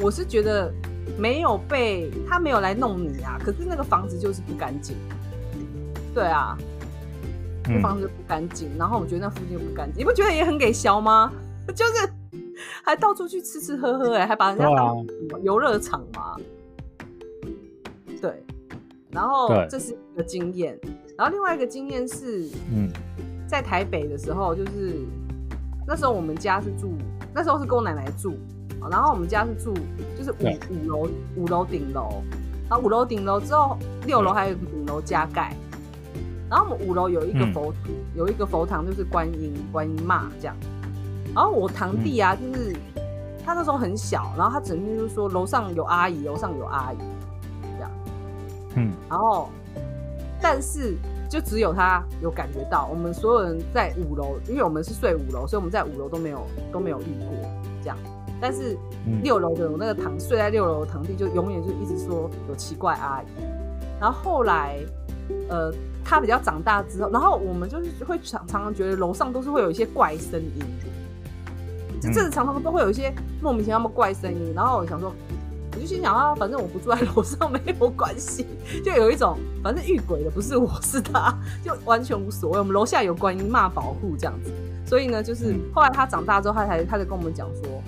[0.00, 0.72] 我是觉得
[1.16, 3.38] 没有被他没有来弄你啊。
[3.38, 4.96] 可是那个房子就是不干净，
[6.12, 6.58] 对啊，
[7.68, 8.68] 那房子不干净。
[8.76, 11.32] 然后我觉得那附近又不干净，你不觉得也很给削吗？
[11.72, 12.12] 就是
[12.82, 15.06] 还到处去吃吃喝喝，哎，还把人家当
[15.44, 16.34] 游乐场嘛。
[18.20, 18.42] 对，
[19.12, 20.76] 然后这是一个经验。
[21.16, 22.90] 然后另外一个经验是，嗯，
[23.46, 24.98] 在台北的时候就是。
[25.86, 26.92] 那时候我们家是住，
[27.32, 28.36] 那时候是跟我奶奶住，
[28.90, 29.72] 然后我们家是住
[30.18, 32.22] 就是五五楼五楼顶楼，
[32.68, 35.54] 然后五楼顶楼之后六楼还有一个顶楼加盖，
[36.50, 40.56] 然后我们五楼有一个佛、嗯、有一个佛堂就是观音观音妈这样，
[41.32, 43.02] 然后我堂弟啊就是、嗯、
[43.44, 46.98] 他那时候很小，然后他整天就是说楼上有阿姨，楼上有阿姨
[47.76, 47.90] 这样，
[48.74, 49.48] 嗯，然后
[50.42, 50.96] 但是。
[51.28, 57.28] 就只有他有感觉到，我们所有人在五楼，因为我们是睡五楼，所以我们在五楼都没有都没有遇过
[57.82, 57.96] 这样。
[58.40, 58.76] 但是
[59.22, 63.26] 六楼的我那个堂睡在六楼的堂弟，就永远就一直说有奇怪阿姨。
[64.00, 64.76] 然后后来，
[65.48, 65.72] 呃，
[66.04, 70.62] 他比较长大之后，然后我们就是会常常常觉得楼上都是会有一些怪声音，
[72.00, 73.12] 就这常常都会有一些
[73.42, 74.52] 莫名其妙的怪声音。
[74.54, 75.12] 然后我想说。
[75.76, 78.46] 我就心想啊，反正我不住在楼上没有关系，
[78.82, 82.58] 就有一种反正遇鬼的不是我是他，就完全无所谓。
[82.58, 84.50] 我们楼下有观音骂保护这样子，
[84.86, 87.82] 所以呢，就是后来他长大之后，他才他就跟我们讲说，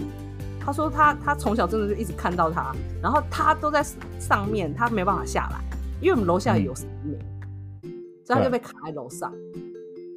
[0.60, 3.82] 他说他他从小真的就一直看到他，然后他都在
[4.20, 5.58] 上面，他没办法下来，
[6.02, 7.18] 因为我们楼下有神明，
[7.84, 7.90] 嗯、
[8.22, 9.32] 所以他就被卡在楼上。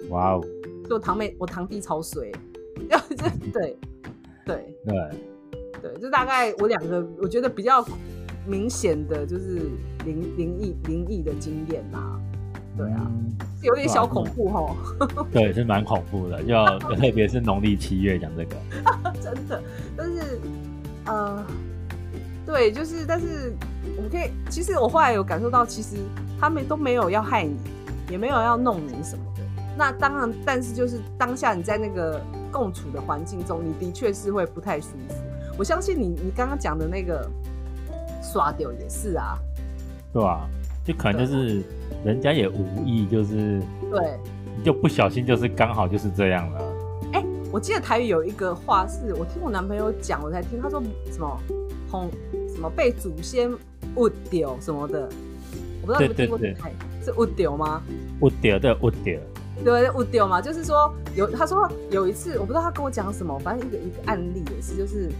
[0.09, 0.43] 哇哦！
[0.89, 2.33] 就堂妹，我堂弟超水，
[2.89, 3.79] 要这对
[4.45, 4.75] 对。
[4.85, 5.30] 对
[5.81, 7.85] 对，就大概我两个，我觉得比较
[8.45, 9.69] 明显的就是
[10.05, 12.19] 灵灵异灵异的经验呐。
[12.77, 13.29] 对啊，嗯、
[13.61, 14.75] 有点小恐怖哈。
[15.31, 16.55] 对，是蛮恐怖的，就
[16.95, 18.55] 特别是农历七月讲这个，
[19.21, 19.61] 真的。
[19.95, 20.39] 但是
[21.05, 21.45] 呃，
[22.45, 23.53] 对，就是但是
[23.97, 25.97] 我们可以，其实我后来有感受到，其实
[26.39, 27.57] 他们都没有要害你，
[28.09, 29.43] 也没有要弄你什么的。
[29.77, 35.15] 那当然，但是就是当下你在那个共处的环境中，你的确是会不太舒服。
[35.57, 37.29] 我相信你，你刚刚讲的那个
[38.21, 39.37] 刷掉也是啊，
[40.13, 40.47] 对啊，
[40.83, 41.61] 就可能就是
[42.03, 43.61] 人家也无意，就是
[43.91, 44.17] 对，
[44.57, 46.61] 你就不小心，就是刚好就是这样了。
[47.13, 51.39] 哎、欸，我记得台语有一个话是我听我男朋友讲，我才听他说什么
[51.89, 52.09] 红
[52.53, 53.51] 什么被祖先
[53.95, 55.09] 误丢什么的，
[55.81, 56.71] 我不知道你们听过台
[57.03, 57.81] 是误丢吗？
[58.21, 59.19] 误丢对误丢。
[59.63, 65.11] 对，误丢嘛，就是说有他说有一次，我不知道他跟我讲什么，反正一个一个案例也是，就是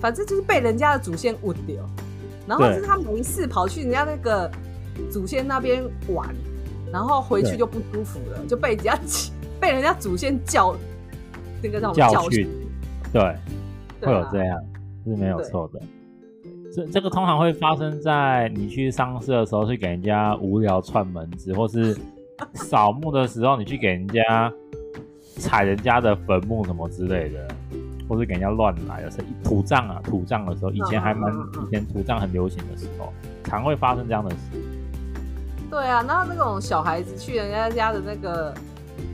[0.00, 1.76] 反正就是被人家的祖先误丢，
[2.46, 4.50] 然后是他没事跑去人家那个
[5.10, 6.28] 祖先那边玩，
[6.92, 8.98] 然后回去就不舒服了，就被人家
[9.60, 10.74] 被人家祖先叫
[11.62, 12.48] 那个叫教训，
[13.12, 13.22] 对，
[14.00, 14.58] 会有这样
[15.04, 15.80] 是没有错的。
[16.74, 21.96] 这这个通常会发生在你去丧事的时候，去给人家无聊串门子，或是。
[22.54, 24.52] 扫墓的时候，你去给人家
[25.36, 27.46] 踩人家的坟墓什么之类的，
[28.08, 33.12] 或是给人家乱来的时候，土葬啊，土葬的时候，以前还蛮以前土葬很流行的时候，
[33.44, 34.36] 常会发生这样的事。
[35.70, 38.52] 对啊，然后那种小孩子去人家家的那个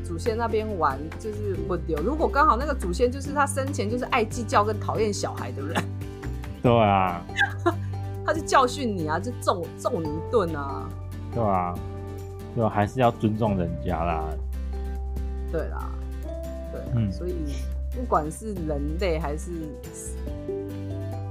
[0.04, 1.96] 祖先那边玩，就是不丢。
[2.02, 5.84] 如果刚好那个祖先就是他生前就是爱计较跟讨厌小孩的人，
[6.62, 7.22] 对啊，
[8.26, 10.88] 他就教训你啊，就揍揍你一顿啊，
[11.34, 11.74] 对啊。
[12.56, 14.24] 就，还是要尊重人家啦。
[15.52, 15.88] 对啦，
[16.72, 17.36] 对，嗯，所以
[17.94, 19.50] 不管是人类还是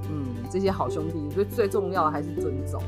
[0.08, 2.82] 嗯这些好兄弟，最最重要的还是尊重。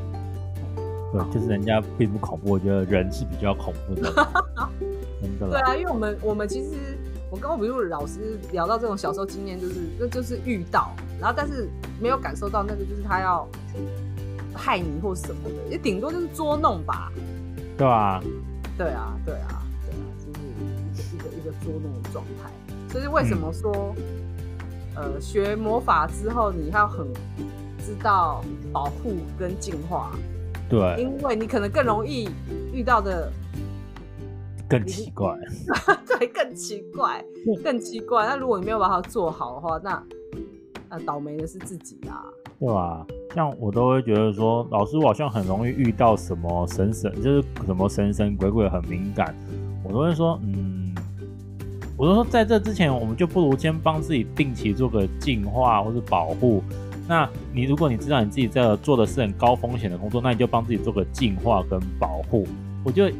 [1.13, 4.13] 对，就是人家并不恐怖，我觉得人是比较恐怖的。
[5.21, 5.49] 真的。
[5.51, 6.97] 对啊，因为我们我们其实
[7.31, 11.69] 我跟我比如老师聊到这种小时候经验，就是那就是遇到，然后但是
[12.01, 13.49] 没有感受到那个就是他要
[14.55, 17.11] 害你或什么的，也顶多就是捉弄吧。
[17.77, 18.23] 对啊，
[18.79, 20.41] 对啊，对啊，对啊，就是
[21.17, 22.51] 一个一个一个捉弄的状态。
[22.91, 23.95] 所以为什么说，
[24.97, 27.07] 嗯、呃，学魔法之后你要很
[27.79, 30.11] 知道保护跟净化？
[30.69, 32.29] 对，因为你可能更容易
[32.73, 33.33] 遇到的
[34.69, 35.37] 更奇怪，
[36.07, 37.25] 对，更奇怪，
[37.65, 38.27] 更奇怪。
[38.27, 40.03] 那如果你没有把它做好的话，那
[40.89, 42.25] 那倒霉的是自己啊。
[42.61, 43.07] 对吧？
[43.35, 49.35] 像我都会觉得说，老师我好像很容易遇到什么神神，就是什么神神鬼鬼很敏感，
[49.83, 50.80] 我都会说，嗯，
[52.01, 56.65] 我都说在这之前，我们就不如先帮自己定期做个净化或是保护。
[57.07, 62.49] 那你如果你知道你自己在做的是很高风险的工作，那你就帮自己做个净化跟保护。
[62.83, 63.15] 我觉得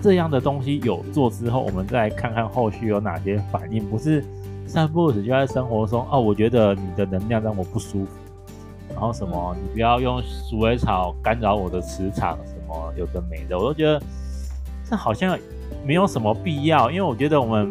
[0.00, 4.24] 这样的东西有做之后，我们再看看后续有哪些反应，不是
[4.66, 8.08] 三步五时就在生活中哦，我觉得你的能量让我不舒服。
[8.88, 14.02] 然后什么，你不要用鼠尾草干扰我的磁场，什么有的没的，我都觉得
[14.88, 15.38] 这好像
[15.84, 16.90] 没有什么必要。
[16.90, 17.70] 因为我觉得我们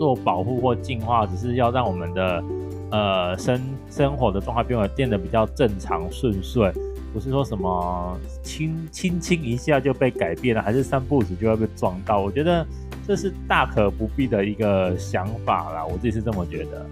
[0.00, 2.42] 做保护或净化，只是要让我们的
[2.90, 3.60] 呃生
[3.90, 6.72] 生活的状态变得变得比较正常顺遂，
[7.12, 12.18] 不是说什么轻轻轻一下就被改变了，还是三不五时就要被撞到。
[12.18, 12.66] 我觉得
[13.06, 16.86] 这是大可不必的一个想法啦，我自己是这么觉得。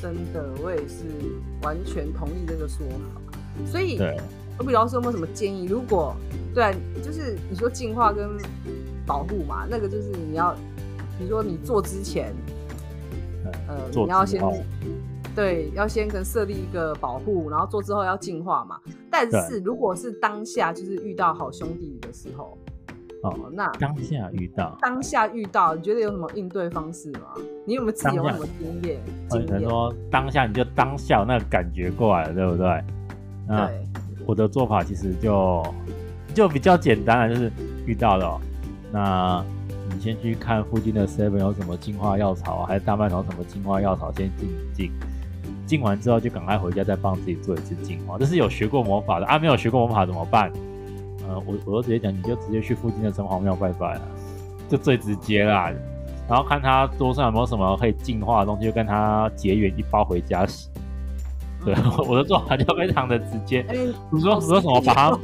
[0.00, 1.06] 真的，我也是
[1.62, 3.66] 完全同意这个说法。
[3.66, 4.16] 所以，对
[4.58, 5.66] 我比方说有没有什么建议？
[5.66, 6.14] 如果
[6.54, 6.72] 对啊，
[7.02, 8.30] 就是你说净化跟
[9.04, 10.54] 保护嘛，那个就是你要，
[11.20, 12.34] 比如说你做之前，
[13.68, 14.42] 呃，你要先
[15.36, 18.80] 对，要先跟设立一个保护，然后做之后要净化嘛。
[19.10, 22.56] 但是如果是当下就是遇到好兄弟的时候。
[23.22, 27.34] 哦，那当下遇到，当下遇到，你觉得有什么应对方式吗？
[27.66, 28.98] 你有没有自己有什么经验？
[29.30, 32.82] 我只能说当下你就当下那个感觉过来了，对不对？
[33.46, 33.86] 那对
[34.26, 35.62] 我的做法其实就
[36.32, 37.52] 就比较简单了，就是
[37.84, 38.40] 遇到了、喔，
[38.90, 39.44] 那
[39.94, 44.90] 你先去看附近的 Seven 有什么净化药草，还是大麦头什么净化药草，先进一进，
[45.66, 48.16] 进完之后就赶快回家再帮自己做一次净化。
[48.18, 50.50] 这是有学过魔法的啊，没有学过魔法怎么办？
[51.46, 54.00] 我我都直接讲，你就直接去附近的城隍庙拜拜啊，
[54.68, 55.70] 就最直接啦。
[56.28, 60.68] 然后看他桌上有没有什么可以净化的东西，就跟他结缘一包回家洗。
[61.64, 61.74] 对，
[62.08, 63.62] 我的做法就非常的直接。
[63.70, 63.76] 比
[64.10, 65.18] 如说，比如说什么把他，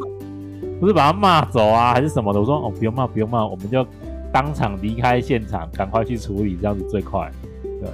[0.79, 2.38] 不是把他骂走啊，还是什么的？
[2.38, 3.85] 我说哦，不用骂，不用骂，我们就
[4.37, 7.33] 当场离开现场，赶快去处理，这样子最快。
[7.62, 7.88] 对，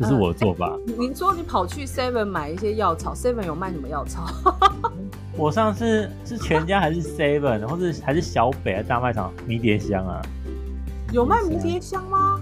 [0.00, 0.70] 这是我的做法。
[0.70, 4.26] 呃欸、你说你跑去 Seven 买一些药草，Seven 有卖什么药草？
[5.36, 10.20] 我上次是全家还是 Seven，或者还是小北还是大卖场迷迭香啊？
[11.12, 12.40] 有卖迷迭香吗？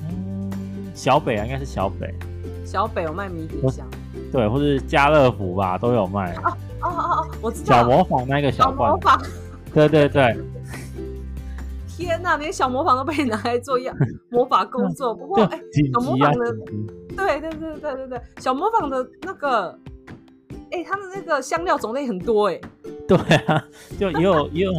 [0.00, 0.50] 嗯，
[0.92, 2.12] 小北啊，应该是小北。
[2.64, 3.86] 小北有卖迷迭香。
[4.32, 6.34] 对，或是家乐福吧，都有卖。
[6.34, 7.76] 哦哦哦，我知道。
[7.76, 8.90] 小模仿那个小罐。
[8.90, 9.22] 小磨坊。
[9.72, 10.36] 对对对。
[12.06, 13.94] 天哪，连小模仿都被你拿来做样
[14.30, 15.14] 魔法工作。
[15.14, 16.52] 不过，哎、欸，小模仿的，
[17.16, 19.78] 对对对对对对，小模仿的那个，
[20.70, 22.60] 哎、欸，他的那个香料种类很多哎。
[23.06, 23.64] 对啊，
[23.98, 24.72] 就也有 也有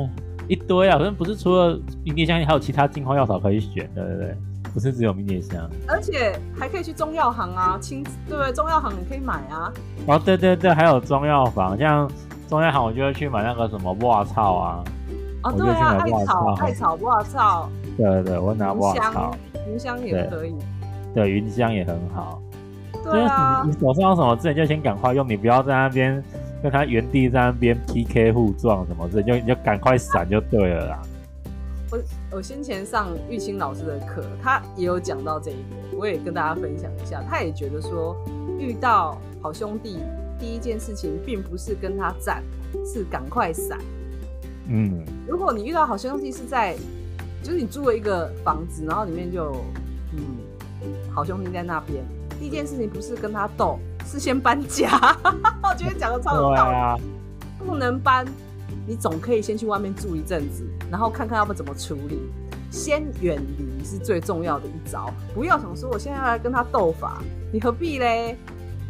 [0.47, 4.37] 一堆啊，好像不是除了迷迭香，还有其他净化药草可以选，对对对。
[4.73, 8.53] 不是只有迷迭香，而且还可以去中药行啊，亲对不对？
[8.53, 9.69] 中药行你可以买啊。
[10.07, 12.09] 哦，对对对，还有中药房，像
[12.47, 14.81] 中药行我就会去买那个什么挖草啊。
[15.43, 17.69] 哦，对啊，艾草、艾草、我操。
[17.97, 19.35] 对对对，我拿挖草。
[19.67, 20.55] 云香也可以。
[21.13, 22.41] 对，云香也很好。
[23.03, 23.63] 对啊。
[23.65, 26.23] 你手上有什么字，你就先赶快用，你不要在那边
[26.61, 31.01] 跟他原地在那边 PK 互撞什么之类，就你就赶快闪就对了啦。
[31.91, 31.99] 我
[32.37, 35.65] 我先前上玉清老师的课，他也有讲到这一点，
[35.97, 37.21] 我也跟大家分享一下。
[37.29, 38.15] 他也觉得说，
[38.57, 39.99] 遇到好兄弟，
[40.39, 42.43] 第一件事情并不是跟他战，
[42.85, 43.77] 是赶快闪。
[44.67, 46.75] 嗯，如果你遇到好兄弟是在，
[47.43, 49.55] 就是你租了一个房子，然后里面就
[50.13, 50.21] 嗯，
[51.13, 52.03] 好兄弟在那边，
[52.39, 54.89] 第一件事情不是跟他斗，是先搬家。
[55.63, 56.97] 我觉得讲的超有道理，啊、
[57.59, 58.25] 不能搬。
[58.87, 62.19] 你总可以先去外面住一阵子，然后看看要不怎么处理。
[62.71, 67.21] 先远离是最重要的一招，不要想说我现在要来跟他斗法，
[67.51, 68.37] 你何必嘞？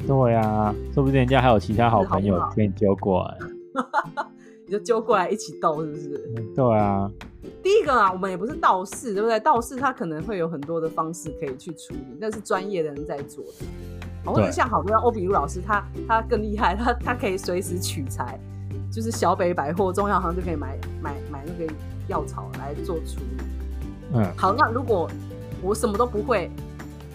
[0.07, 3.37] 对呀、啊，说不定人家还有其他好朋友跟你揪过来，
[4.71, 6.17] 你就揪过来一起斗，是不是？
[6.55, 7.11] 对啊。
[7.61, 9.37] 第一个啊，我们也不是道士，对不对？
[9.41, 13.65] 道士他可能会有很多的方式可以去处理，那是专业的人在做的。
[14.23, 18.39] 或者像好多欧比如老师，他他更厉害， 他他可以随时取材。
[18.89, 21.73] 就是小北百货、中药行就可以买买买那个
[22.07, 23.43] 药草来做处理。
[24.13, 25.09] 嗯，好，那如果
[25.61, 26.49] 我什么都不会，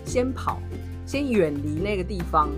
[0.04, 0.58] 先跑，
[1.06, 2.48] 先远离那个地方，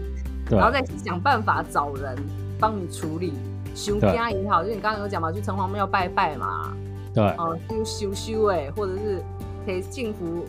[0.50, 2.16] 然后再想办法找人
[2.58, 3.32] 帮你处理，
[3.78, 6.76] 修家也好，就你刚刚有讲嘛，去城隍庙拜拜嘛，
[7.14, 9.22] 对，哦、嗯，修修修哎，或者是
[9.64, 10.44] 可以净符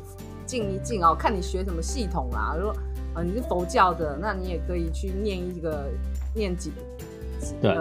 [0.48, 2.56] 净一静哦，看你学什么系统啦。
[2.60, 2.76] 如果
[3.14, 5.86] 啊你是佛教的，那你也可以去念一个
[6.34, 6.74] 念几。
[7.62, 7.72] 对，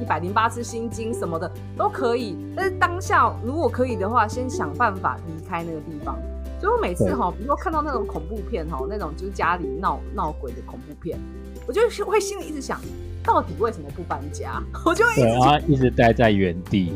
[0.00, 6.16] 一百零八次心经什么的都可以，但是当下如果可以的话，先想办法离开那个地方。
[6.60, 11.18] 所以我每次哈，比如说看到那种恐怖片哈，那种就是家里闹闹鬼的恐怖片，
[11.66, 12.80] 我就会心里一直想，
[13.28, 14.62] 到底为什么不搬家？
[14.86, 16.90] 我就一直一直待在原地。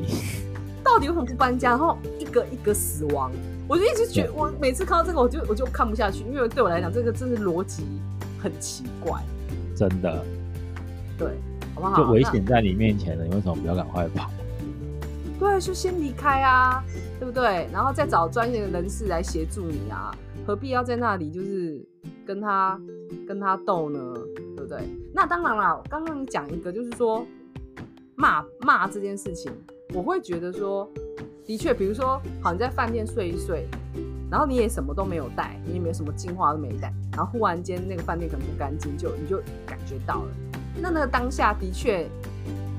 [0.83, 1.71] 到底为什么不搬家？
[1.71, 3.31] 然后一个一个死亡，
[3.69, 7.85] 我就一直觉得，我每次看到这个，我就我就看不下去，因为对我来讲，这个真的逻辑
[8.43, 9.21] 很奇怪，
[9.77, 10.25] 真的，
[11.19, 11.29] 对。
[11.75, 11.97] 好不好？
[12.05, 14.31] 就危险在你面前了，你为什么不要赶快跑？
[15.39, 16.83] 对，就先离开啊，
[17.19, 17.67] 对不对？
[17.73, 20.15] 然后再找专业的人士来协助你啊，
[20.47, 21.83] 何必要在那里就是
[22.27, 22.79] 跟他
[23.27, 23.99] 跟他斗呢？
[24.73, 24.89] 对？
[25.15, 27.27] 那当然了，刚刚你讲一个就是说
[28.15, 29.53] 骂骂这件事情，
[29.95, 30.89] 我会觉得说，
[31.45, 33.67] 的确，比如说，好，你在饭店睡一睡，
[34.31, 40.29] 然后你也什么都没有带，你也没有什么净化都没带，然后忽然间那个饭店可能不干净，就你就感觉到了。
[40.81, 42.09] 那那个当下的确，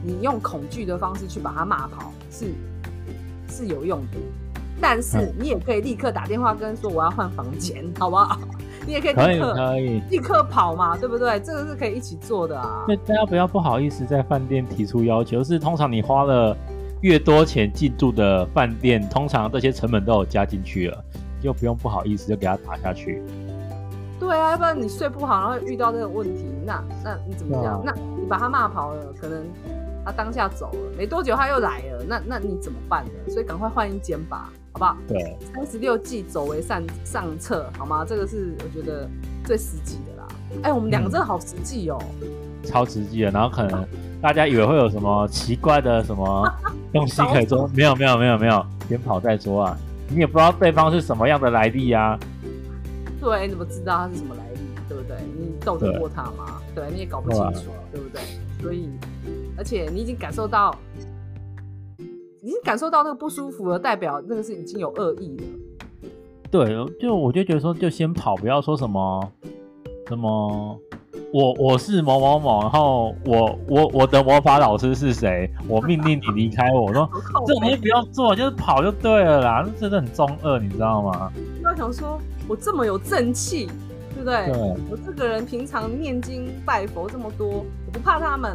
[0.04, 2.48] 你用恐惧的方式去把它骂跑是
[3.48, 4.18] 是有用的，
[4.82, 8.40] 但是你也可以立刻打电话跟说我要换房间，好不好？
[8.86, 11.40] 你也可以立刻可以立刻跑嘛，对不对？
[11.40, 12.86] 这个是可以一起做的啊。
[12.88, 16.56] 那大家不要不好意思在饭店提出要求，是通常你花了
[17.02, 21.04] 越多钱进驻的饭店，通常这些成本都有加进去了，
[21.42, 23.22] 就不用不好意思就给他打下去。
[24.20, 27.82] 对啊，要不然你睡不好，然后遇到这个问题，那那你怎么讲？
[27.84, 29.44] 那你把他骂跑了，可能
[30.06, 33.12] 他当下走了，没多久他又来了，那那你怎么办呢？
[33.28, 34.98] 所以赶快换一间吧，好不好？
[35.08, 38.04] 对，三十六计，走为上上策，好吗？
[38.08, 39.08] 这个是我觉得
[39.46, 40.28] 最实际的啦。
[40.64, 42.00] 哎、欸，我们两个真的好实际哦、
[42.64, 43.32] 超实际的。
[43.32, 43.86] 然后可能
[44.22, 46.52] 大家以为会有什么奇怪的什么
[46.92, 49.78] 东西可以做，没有没有没有没有，先跑再说啊。
[50.10, 52.20] 你也不知道对方是什么样的来历呀、啊。
[53.22, 54.60] 对，你怎么知道他是什么来历？
[54.90, 55.18] 对不对？
[55.38, 56.60] 你斗得过他吗？
[56.76, 58.22] 对，对，你也搞不清楚，对不对？
[58.62, 58.90] 所以，
[59.58, 60.76] 而且你已经感受到，
[62.44, 65.44] 已经感受到那个不舒服了，代表那个是已经有恶意了。
[66.52, 69.32] 对，就我就觉得说，就先跑，不要说什么
[70.10, 70.78] 什么
[71.34, 75.50] 我我是某某某，然后我我我的魔法老师是谁？
[75.70, 76.82] 我命令你离开我。
[76.82, 77.10] 我说
[77.48, 79.64] 这种东西不要做，就是跑就对了啦。
[79.66, 81.32] 那真的很中二，你知道吗？
[81.62, 83.68] 就要想说，我这么有正气，
[84.14, 84.48] 对不对？
[84.48, 84.76] 对。
[84.92, 88.54] 我这个人平常念经拜佛这么多，我不怕他们，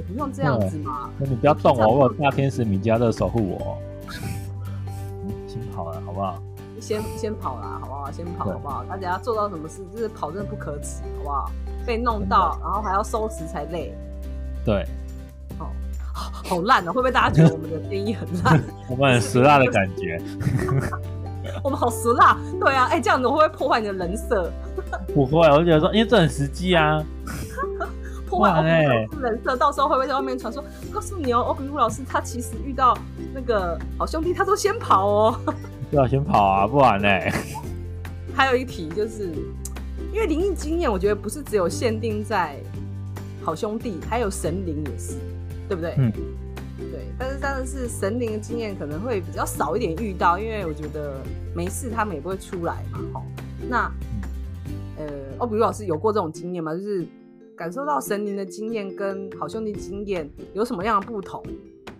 [0.00, 1.10] 也不用这样子嘛。
[1.18, 3.76] 那你不要动我，我有大天使米迦勒守护我。
[5.46, 6.42] 先跑了，好不好？
[6.80, 8.10] 先先跑啦，好不好？
[8.10, 8.82] 先跑，好不好？
[8.84, 11.50] 大家做到什么事，就是跑真的不可耻，好不好？
[11.84, 13.94] 被弄到，然后还要收拾才累。
[14.64, 14.86] 对，
[15.58, 15.68] 哦，
[16.14, 16.92] 好烂哦！
[16.92, 18.62] 会不会大家觉得我们的建议很烂？
[18.88, 20.18] 我们很俗辣的感觉。
[21.62, 24.50] 我们好俗辣，对啊，哎、欸，这样子会不会破坏你的人设？
[25.14, 27.04] 不会，我就觉得说，因为这很实际啊。
[28.30, 29.08] 破坏人
[29.44, 30.64] 设，到时候会不会在外面传说？
[30.92, 32.96] 告诉你哦，欧比乌老师他其实遇到
[33.34, 35.40] 那个好兄弟，他都先跑哦。
[35.90, 37.08] 要先跑啊，不然呢？
[38.34, 39.34] 还有一题就是。
[40.12, 42.56] 因为灵异经验，我觉得不是只有限定在
[43.44, 45.14] 好兄弟，还有神灵也是，
[45.68, 45.94] 对不对？
[45.98, 46.12] 嗯，
[46.90, 47.06] 对。
[47.16, 51.20] 但是，但是神灵的经验可能会比较少一点遇到，因为我觉得
[51.54, 52.98] 没事，他们也不会出来嘛。
[53.12, 53.24] 好，
[53.68, 53.88] 那
[54.98, 55.06] 呃，
[55.38, 56.74] 欧比如老师有过这种经验吗？
[56.74, 57.06] 就是
[57.60, 61.42] 感受到神灵的经验跟好兄弟经验有什么样的不同？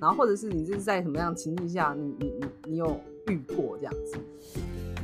[0.01, 4.17] 然后，或者是你是在什么样的情境下，你你你你有遇过这样子？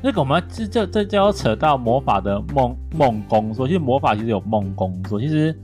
[0.03, 5.55] 这个我们这这这就要扯到魔法的梦梦工作，其实魔法其实有梦工作，其实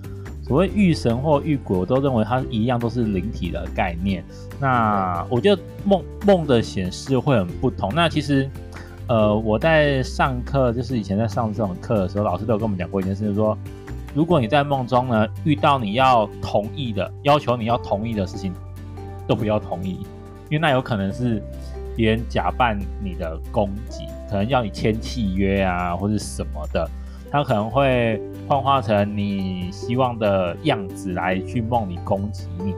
[0.42, 4.22] 所谓御神或御鬼，我都认为它一样都是灵体的概念。
[4.60, 7.90] 那我觉得梦梦的显示会很不同。
[7.94, 8.46] 那其实
[9.08, 13.56] 呃我在上课，就是以前在上这种课的时候，老师都有跟我们讲过一件事，就是说
[14.14, 18.52] 如果你在梦中呢遇到你要同意的要求你要同意的事情，
[19.26, 20.00] 都不要同意，
[20.50, 21.42] 因为那有可能是
[21.96, 24.04] 别人假扮你的攻击。
[24.28, 26.88] 可能要你签契约啊，或者什么的，
[27.30, 32.74] 他可能会幻化成你希望的样子来去梦里攻击你。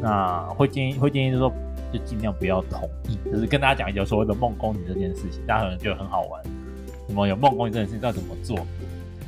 [0.00, 1.52] 那会建议会建议就是说，
[1.92, 6.40] 就尽量不要同意，就是跟大家讲一下所谓的梦攻击这件事情，大家可能觉得很好玩。
[7.08, 8.56] 什么有梦攻击这件事情要怎么做？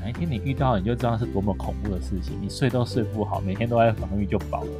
[0.07, 4.71] 哪一天你遇到，你就知道是多么恐怖的事情，你睡都睡不好，每天都在防御就饱了。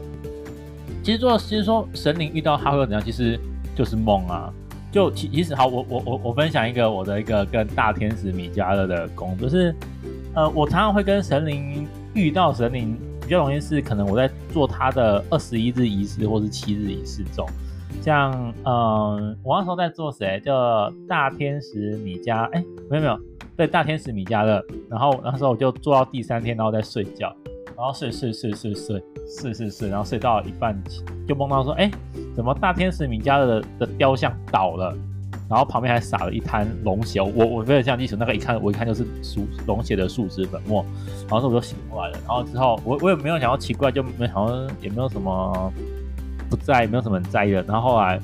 [1.03, 3.37] 其实说其实说神灵遇到他会怎样，其实
[3.75, 4.53] 就是梦啊。
[4.93, 9.75] 就其其实好，我我我我分享一个我的一个跟大天使米迦勒的工，就是
[10.33, 17.45] 呃，我常常会跟神灵遇到神灵，比较容易是可能我在做他的二十一日仪式或是七日仪式中，
[18.01, 23.21] 像嗯、我那时候在做谁叫大天使米迦，哎，没有没有，
[23.57, 27.35] 对，大天使米迦勒，然后那时候我就做到第三天，然后再睡觉，
[27.77, 30.77] 然后睡睡睡睡睡睡睡睡，然后睡到一半
[31.27, 31.91] 就梦到说，哎。
[32.37, 34.95] 怎么大天使米迦勒的雕像倒了，
[35.49, 37.19] 然后旁边还撒了一滩龙血。
[37.19, 40.85] 我我非常像历史那个一看，我一看就是属龙血的树脂粉末。
[41.21, 42.19] 然后说我就醒过来了。
[42.27, 45.73] 然后之后我我也没有想到奇怪，就没想到也没有什么
[46.51, 47.63] 不在，也没有什么在意的。
[47.63, 48.21] 然后后来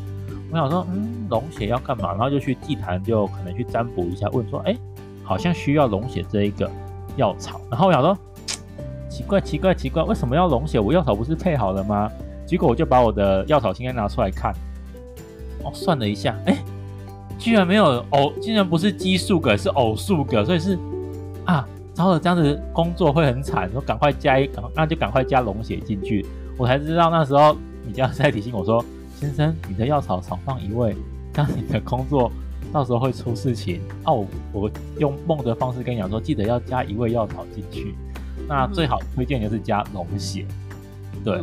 [0.50, 2.10] 我想说，嗯，龙血要干嘛？
[2.10, 4.76] 然后就去祭坛，就可能去占卜一下，问说，哎，
[5.22, 6.70] 好像需要龙血这一个
[7.16, 7.60] 药草。
[7.70, 8.16] 然后我想说，
[9.08, 10.80] 奇怪奇怪奇怪，为什么要龙血？
[10.80, 12.10] 我药草不是配好了吗？
[12.46, 14.52] 结果我就把我的药草清单拿出来看，
[15.62, 16.58] 哦，算了一下，哎，
[17.38, 20.78] 居然没有偶，竟然不是奇数个，是偶数个，所以是
[21.44, 26.26] 啊，糟了，这样子工作会很惨，说赶快加一，那就赶快加龙血进去。
[26.58, 27.54] 我才知道那时候
[27.86, 28.84] 米迦勒在提醒我说，
[29.18, 30.94] 先生，你的药草少放一味，
[31.32, 32.30] 这样你的工作
[32.72, 33.80] 到时候会出事情。
[34.04, 37.94] 哦、啊，我用梦的方式跟你讲说，记得要加一味药草进去，
[38.48, 40.46] 那最好推荐就是加龙血，
[41.24, 41.40] 对。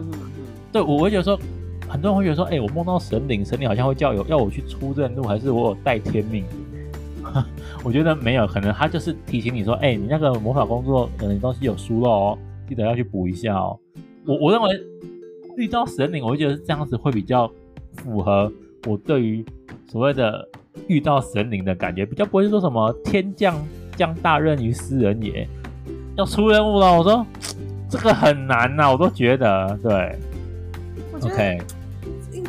[0.71, 1.39] 对，我会觉得说，
[1.87, 6.45] 很多人会觉得说，哎、欸，我梦到神灵，神灵好像会叫有要我去出任务，还是我有带天命？
[7.83, 13.79] 我觉得没有，可能他就是提醒你说，哎、欸，你那个魔法工作可能东西有疏漏哦，记得要去补一下哦。
[14.27, 14.69] 我我认为
[15.57, 17.51] 遇到神灵，我会觉得是这样子会比较
[17.95, 18.51] 符合
[18.85, 19.43] 我对于
[19.89, 20.47] 所谓的
[20.87, 23.55] 遇到神灵的感觉，比较不会说什么天降
[23.97, 25.47] 降大任于斯人也，
[26.15, 26.97] 要出任务了。
[26.97, 27.25] 我说
[27.89, 30.15] 这个很难呐、啊，我都觉得对。
[31.21, 31.57] OK，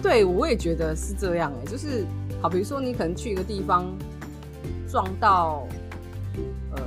[0.03, 2.05] 对，我也觉得是这样哎、欸，就是
[2.43, 3.87] 好，比如说你可能去一个地方
[4.87, 5.67] 撞到，
[6.77, 6.83] 呃，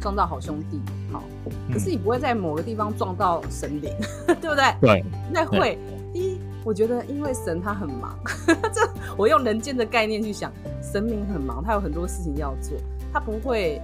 [0.00, 0.78] 撞到好兄弟，
[1.10, 1.24] 好，
[1.72, 3.92] 可是你不会在某个地方撞到神灵，
[4.28, 4.64] 嗯、 对不对？
[4.80, 5.78] 对，那会。
[6.12, 8.18] 第一，我觉得因为神他很忙，
[8.72, 10.52] 这我用人间的概念去想，
[10.82, 12.76] 神明很忙，他有很多事情要做，
[13.12, 13.80] 他不会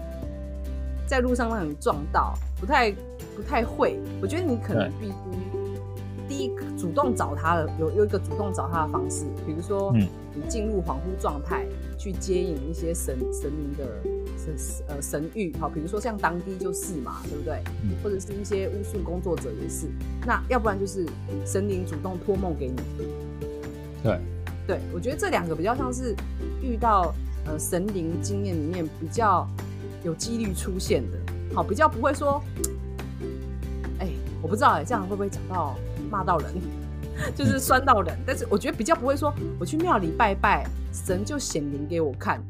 [1.07, 2.93] 在路上让你撞到，不太
[3.35, 3.99] 不太会。
[4.21, 5.15] 我觉得你可能必须。
[6.29, 11.65] 第一主动找他的有有一个主动找他的方式，比如说，你进入恍惚状态，
[11.97, 13.85] 去接引一些神神明的
[14.89, 17.63] 呃神域，好，比如说像当地就是嘛，对不对？
[17.83, 19.87] 嗯、或者是一些巫术工作者也是。
[20.27, 21.07] 那要不然就是
[21.45, 22.77] 神灵主动托梦给你。
[24.03, 24.21] 对，
[24.67, 26.15] 对我觉得这两个比较像是
[26.63, 27.15] 遇到
[27.47, 29.49] 呃神灵经验里面比较
[30.05, 31.19] 有几率出现的，
[31.55, 32.43] 好，比较不会说。
[33.99, 34.09] 哎
[34.43, 35.75] 我不知道哎、欸，这样会不会讲到
[36.11, 36.53] 骂到人，
[37.35, 38.17] 就是 酸到人？
[38.27, 42.41] 但是我觉得比较不会说，我去庙里拜拜，神就显灵给我看。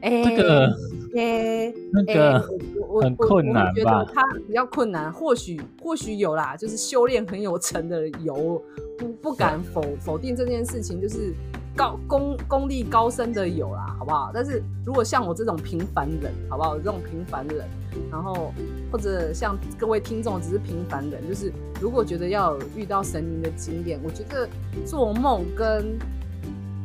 [0.00, 0.66] 哎、欸，这个，
[1.14, 2.44] 哎、欸，那个，
[2.88, 8.62] 我很困难觉得他比较困难，或许或许有啦，就是修炼很有成的有，
[8.98, 11.34] 不不敢否否定这件事情，就是。
[11.76, 14.32] 高功功力高深的有啦，好不好？
[14.34, 16.76] 但是如果像我这种平凡人，好不好？
[16.76, 17.64] 这种平凡人，
[18.10, 18.52] 然后
[18.90, 24.48] 或者像各位听众只是平凡人，就是如果觉得要有遇到神灵的经验，我觉得
[24.84, 25.96] 做梦跟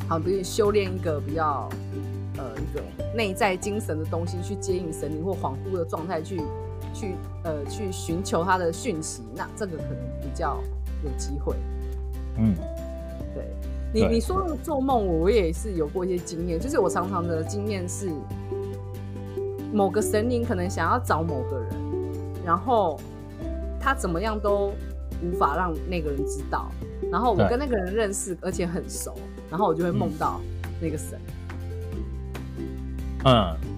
[0.08, 1.68] 好比如修炼一个比较
[2.76, 2.84] 个
[3.16, 6.42] 内在精神的东西，去接引神灵或恍惚的状态去
[6.94, 10.62] 去呃去寻求他的讯息，那这个可能比较
[11.04, 11.56] 有机会。
[12.38, 12.54] 嗯。
[13.34, 13.44] 对
[13.94, 18.10] 你你说的做梦，我也是有过一些经验，就是我常常的经验是，
[19.74, 21.70] 某个神灵可能想要找某个人，
[22.46, 23.00] 然后
[23.80, 24.74] 他怎么样都
[25.24, 26.70] 无法让那个人知道，
[27.10, 29.14] 然后我跟那个人认识，而且很熟，
[29.50, 30.42] 然后我就会梦到
[30.82, 31.18] 那个神。
[31.18, 31.35] 嗯，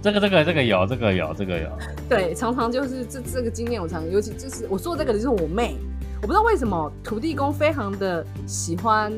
[0.02, 1.70] 这个这个这个有，这个有，这个有。
[2.10, 5.76] 对，常常就是这这个经验，我常常尤其就是我说这个的就是我妹，
[6.22, 9.12] 我不知道为什么土地公非常的喜欢。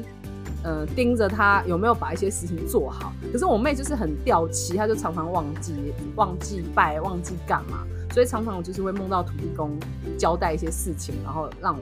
[0.62, 3.14] 呃，盯着他有没有把一些事情做好。
[3.32, 5.74] 可是我妹就是很掉漆，她就常常忘记
[6.18, 9.80] 忘记拜，忘记干嘛，所以常常我就是会梦到土地公
[10.18, 11.80] 交代一些事情，然后让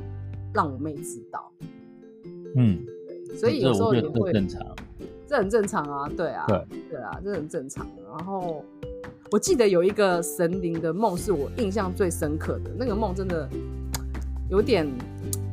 [0.54, 1.52] 让我妹知道。
[2.56, 2.86] 嗯，
[3.28, 4.62] 对，所以有时候也会正常，
[5.28, 7.84] 这很正常啊，对啊，对对啊，这很正常。
[8.16, 8.64] 然后
[9.32, 13.48] 我记得有一个神灵的梦是我印象最深刻的，那个梦真的
[14.50, 14.88] 有点。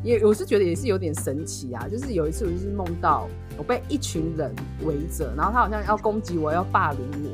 [0.02, 3.26] 也我是觉得也是有点神奇啊，就是有一次我就是梦到
[3.56, 7.30] 我被一群人围着，然后他好像要攻击我，要霸凌我，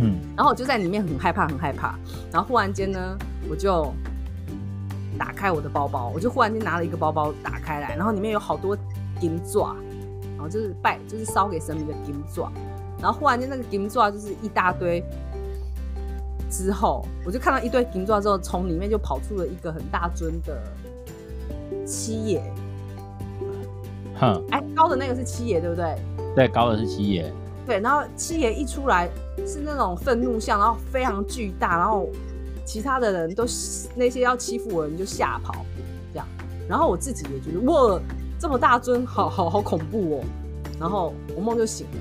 [0.00, 1.96] 嗯，然后我就在里面很害怕很害怕，
[2.32, 3.16] 然后忽然间呢，
[3.48, 3.94] 我就
[5.16, 8.76] 打开我的包包，我就忽然间拿了一个包包打开来，然后里面有好多
[9.20, 9.76] 金爪，
[10.34, 12.40] 然后就是拜就是烧给神明的金纸，
[13.00, 15.02] 然后忽然间那个金纸就是一大堆，
[16.50, 20.56] 之后我就看到一堆金纸之后，从里面就跑出了一个很大尊的。
[21.84, 22.42] 七爷，
[24.18, 25.96] 哼，哎，高的那个是七爷，对不对？
[26.34, 27.32] 对，高的是七爷。
[27.64, 29.08] 对，然后七爷一出来
[29.46, 32.08] 是那种愤怒相，然后非常巨大，然后
[32.64, 33.44] 其他的人都
[33.94, 35.64] 那些要欺负我的人就吓跑，
[36.12, 36.26] 这样。
[36.68, 38.00] 然后我自己也觉得哇，
[38.38, 40.24] 这么大尊，好好好恐怖哦。
[40.80, 41.98] 然后我梦就醒了。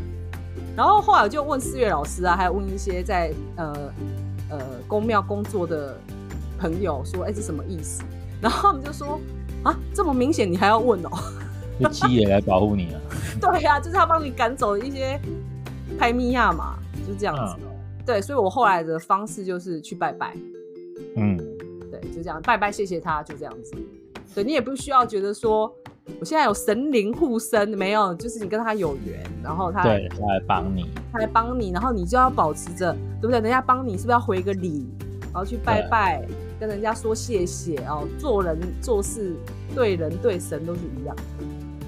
[0.76, 3.94] 然后后来我就问四月老师啊，还有问一些在呃
[4.50, 5.98] 呃宫庙工作的
[6.60, 8.04] 朋友说，哎，这什么意思？
[8.42, 9.20] 然后他们就说。
[9.64, 11.10] 啊，这么明显你还要问哦？
[11.80, 13.02] 就七爷来保护你啊？
[13.42, 15.20] 对呀、啊，就是他帮你赶走一些
[15.98, 17.56] 拍咪亚嘛，就是这样子。
[17.64, 20.38] 嗯、对，所以我后来的方式就是去拜拜。
[21.16, 21.36] 嗯，
[21.90, 23.74] 对，就这样拜拜，谢谢他，就这样子。
[24.36, 25.74] 对，你也不需要觉得说
[26.20, 33.40] 我现在有神灵护身，没有，就是你跟他有缘，然后他对他来帮你，他来帮你，然后你就要保持着，对不对？
[33.40, 34.88] 人家帮你是不是要回个礼，
[35.22, 36.26] 然后去拜拜？
[36.58, 39.36] 跟人家说谢谢哦，做人做事
[39.76, 41.14] 对人对神都是一样。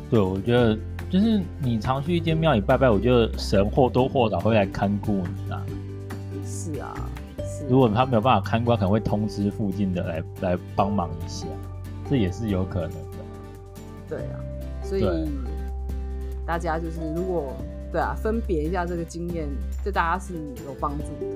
[0.10, 0.78] 对，我觉得
[1.10, 5.66] 就是你常去一间庙里拜拜，我觉得神或多或少会来看顾你啊。
[6.44, 6.94] 是啊，
[7.38, 7.66] 是。
[7.70, 11.48] 如果他没有办法看顾，可能会通知附近的来来帮忙一下，
[12.10, 13.07] 这也是有可能的。
[14.10, 14.40] 对啊，
[14.84, 15.06] 所以
[16.46, 17.54] 大家就是如果
[17.92, 19.48] 对啊，分别一下这个经验，
[19.84, 20.34] 对大家是
[20.66, 21.28] 有帮助的。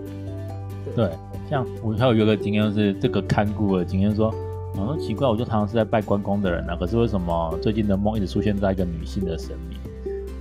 [0.86, 1.06] 对。
[1.08, 1.12] 对
[1.50, 4.34] 像我还有一个经验，是这个看顾的经验，说，
[4.74, 9.78] 我说奇怪，我就常常是在拜关公的人啊，可是为什么最近的梦一直出现在一个女性的神明？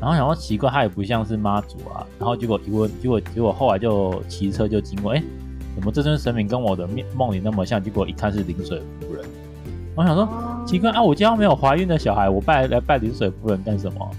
[0.00, 5.24] 然后想说奇怪，她也不像是妈祖啊，然后结果一问，结果结果后来就骑车就经过，哎、欸，
[5.74, 7.82] 怎么这尊神明跟我的梦梦里那么像？
[7.82, 9.24] 结果一看是临水夫人，
[9.96, 10.24] 我想说
[10.70, 14.10] 奇怪啊，我家没有怀孕的小孩，我拜来拜临水夫人干什么？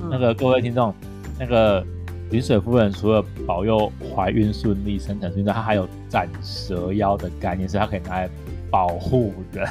[0.00, 0.94] 嗯、那个各位听众，
[1.36, 1.84] 那个。
[2.30, 8.30] 临水夫人除了保佑怀孕顺利、生产顺利，她还有斩蛇妖的概念，是她可以拿来
[8.70, 9.66] 保护人。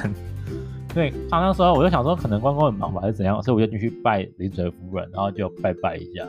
[0.92, 6.26] 对，他那时候我就想说，可能关公很忙吧，还是怎样，所以我就进去拜临水夫人，然后就拜拜一下。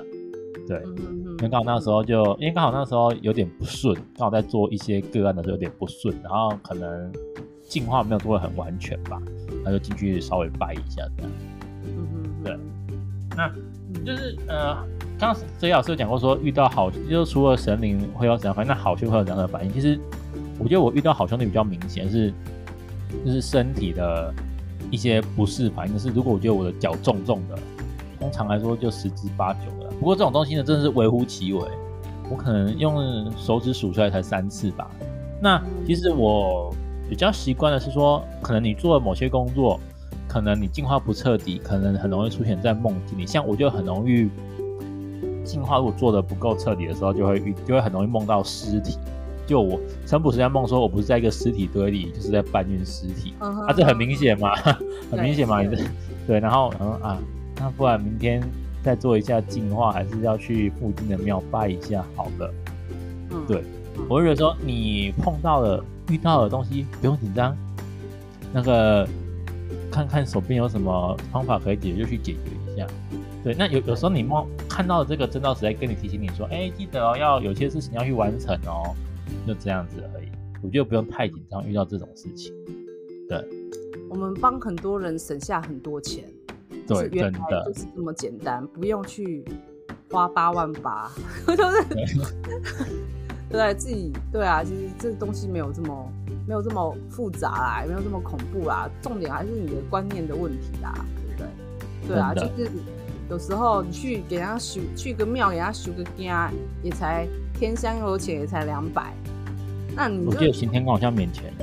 [0.70, 7.12] 对，因为刚好那时候就，因为刚好那时候有点不顺，刚好在做一些个案的时候有点不顺，然后可能
[7.72, 9.18] 进化没有做的很完全吧，
[9.64, 11.32] 那就进去稍微拜一下这样。
[11.86, 12.60] 嗯嗯，对，
[13.38, 13.50] 那
[14.06, 14.76] 就是呃，
[15.18, 19.72] 刚刚哲老师有讲过说遇到好，就是除了神灵会有怎样反应，那好兄弟会有怎样的反应？
[19.72, 19.98] 其实
[20.60, 22.34] 我觉得我遇到好兄弟比较明显是，
[23.26, 24.34] 就是身体的
[24.92, 25.94] 一些不适反应。
[25.94, 27.58] 就是如果我觉得我的脚重重的，
[28.20, 29.90] 通常来说就十之八九了。
[29.98, 31.62] 不过这种东西呢，真的是微乎其微。
[32.30, 34.92] 我可能用手指数出来才三次吧。
[35.42, 36.74] 那其实我
[37.12, 39.78] 比较习惯的是说，可能你做了某些工作，
[40.30, 43.28] 可能你进化不彻底，可能很容易出现在梦境里。
[43.28, 44.30] 像我就很容易
[45.44, 48.98] 进化，如果做的不够彻底的时候，就会遇，就会很容易梦到尸体。
[49.46, 53.34] 就我陈普时在梦说，我不是在一个尸体堆里，就是在搬运尸体。
[53.42, 53.66] Uh huh.
[53.66, 54.56] 啊，这很明显嘛，
[55.12, 55.84] 很明显嘛，你这
[56.26, 56.40] 对。
[56.40, 57.18] 然后，然后啊，
[57.58, 58.42] 那不然明天。
[58.84, 62.52] 再做一下进化，还是要去附近的庙拜一下好了。
[63.30, 63.64] 嗯，对，
[64.10, 67.56] 我会觉得说你碰到了、遇到的东西不用紧张，
[68.54, 69.08] 那个
[69.90, 72.86] 看看手边有什么方法可以解决，就去解决一下。
[73.44, 78.94] 对，那有有时候你梦看到这个征兆，是在跟你提醒你说，哎、欸，记得哦，要有些事情要去完成哦，
[79.48, 80.28] 就这样子而已。
[80.62, 82.54] 我觉得不用太紧张，遇到这种事情。
[83.30, 83.44] 对，
[84.10, 86.26] 我们帮很多人省下很多钱。
[86.88, 89.44] 对，真的就是这么简单，不用去
[90.12, 91.10] 花八万八，
[91.48, 91.84] 就是
[93.52, 96.12] 对，自己对啊，其实这东西没有这么
[96.48, 100.94] 没有这么复杂啦，也没有这么恐怖啦，重点还是你的观念的问题啦，
[101.28, 102.16] 对不对？
[102.16, 102.72] 对啊，就是
[103.30, 109.14] 有时候你去给人家修，去个庙给人家修个家，也才天香油钱也才两百，
[109.96, 111.54] 那你我记得行天宫好像免钱，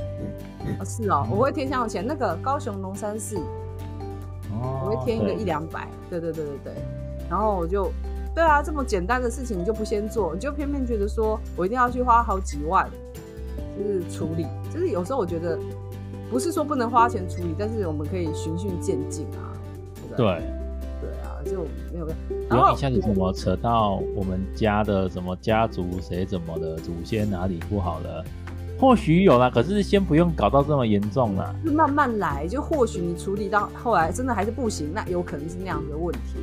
[0.78, 3.38] 哦是哦，我会天香油钱，那个高雄龙山寺。
[4.60, 6.72] 我会添一个一两百，对对对对对，
[7.30, 7.92] 然后我就，
[8.38, 12.88] 对啊，这么简单的事情你就不先做，你就偏偏觉得说我一定要去花好几万，
[13.76, 15.58] 就是处理，就是有时候我觉得
[16.30, 19.50] 不是说不能花钱处理，但是我们可以循序渐进啊，
[20.16, 20.24] 对
[21.00, 28.24] 对，啊，就没有没有，然后一下子怎么扯到我们家的什么家族谁怎么的祖先哪里不好了？
[28.78, 32.46] 或许有啦，可是先不用搞到这么严重啦，就慢慢来。
[32.46, 36.38] 就或许你处理到后来真的还是不行，那有可能是那样的问题，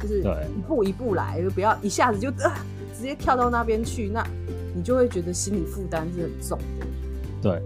[0.00, 2.50] 就是一步一步来，就不要一下子就、呃、
[2.96, 4.26] 直接跳到那边去，那
[4.74, 6.86] 你就会觉得心理负担是很重的。
[7.42, 7.62] 对。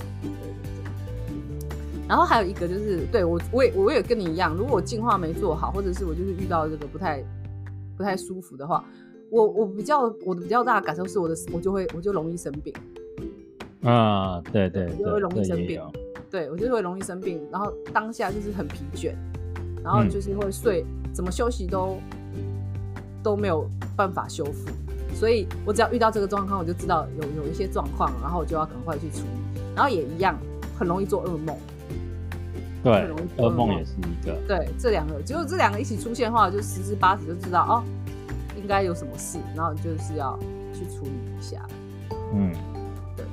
[2.07, 7.25] 然后还有一个就是，对我我也我也跟你一样，如果我净化没做好，或者是我就是遇到这个不太
[7.97, 8.85] 不太舒服的话，
[9.31, 12.75] 我我比较我的比较大的感受是我的我就会我就容易生病。
[13.83, 15.81] 啊，对对，对，我就会容易生病。
[16.31, 19.15] 对，我就会容易生病，然后当下就是很疲倦，
[19.83, 21.97] 然后就是会睡，嗯、怎么休息都
[23.25, 24.71] 都没有办法修复。
[25.13, 29.61] 所以我只要遇到这个状况，我就知道有有一些状况，然后我就要赶快去处理。
[29.75, 30.39] 然后也一样，
[30.79, 31.57] 很容易做噩梦。
[32.83, 34.37] 对，容易噩梦也是一个。
[34.47, 37.83] 对，这两个，结果这两个一起出现的话，就十之八九就知道哦，
[38.57, 40.39] 应该有什么事，然后就是要
[40.75, 41.67] 去处理一下。
[42.35, 42.53] 嗯。
[43.17, 43.25] 对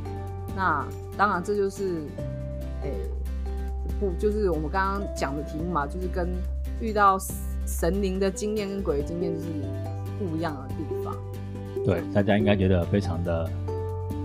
[0.55, 0.85] 那
[1.17, 2.03] 当然，这就是，
[2.83, 2.95] 诶、欸，
[3.99, 6.29] 不，就是我们刚刚讲的题目嘛，就是跟
[6.79, 7.17] 遇到
[7.71, 9.47] 神灵的经验跟鬼的经验就是
[10.19, 11.15] 不一样的地方。
[11.85, 13.49] 对，大家应该觉得非常的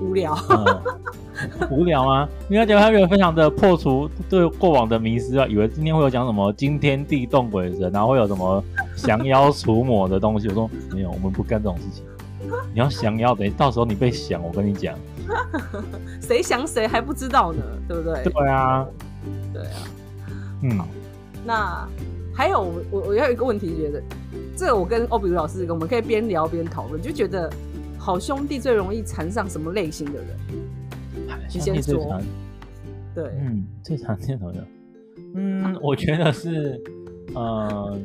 [0.00, 0.36] 无聊。
[0.50, 2.28] 嗯、无聊吗？
[2.50, 8.62] 应该觉得他觉得非常的破除对过往的迷失啊，以为今天会有讲什么惊天地动鬼神，然后会有什么
[8.96, 10.48] 降妖除魔的东西。
[10.48, 12.04] 我说没有，我们不干这种事情。
[12.74, 14.94] 你要降妖，等到时候你被降，我跟你讲。
[16.20, 18.22] 谁降谁还不知道呢，对不对？
[18.24, 18.86] 对啊，
[19.52, 19.78] 对啊，
[20.62, 20.78] 嗯。
[21.44, 21.88] 那
[22.36, 24.02] 还有我我我要有一个问题，觉得
[24.54, 27.50] 这个我跟欧比如老师，我们可以边聊边讨论，就觉得
[27.98, 30.28] 好兄弟最容易缠上什么类型的人？
[31.52, 32.20] 你先说。
[33.14, 34.66] 对，嗯，最常见的，
[35.34, 36.78] 嗯，啊、我觉得是，
[37.34, 37.98] 呃，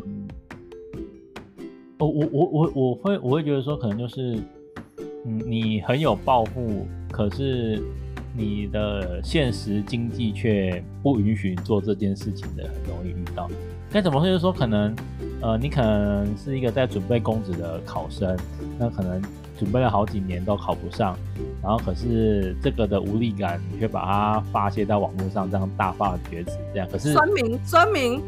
[2.00, 4.40] 我我我我我会我会觉得说，可能就是。
[5.24, 7.80] 嗯，你很有抱负，可是
[8.36, 13.48] 你的现实经济却不允许你做这件事情的，很容易遇到。
[13.92, 14.26] 该怎么说？
[14.28, 14.96] 就是说，可能，
[15.42, 18.38] 呃，你可能是一个在准备公职的考生，
[18.80, 19.22] 那可能
[19.60, 21.18] 准备了好几年都考不上，
[21.62, 26.88] 然后可是这个的无力感，你却把它发泄到网络上，这样大放厥词，这样。
[26.90, 28.22] 可是 酸民，酸民。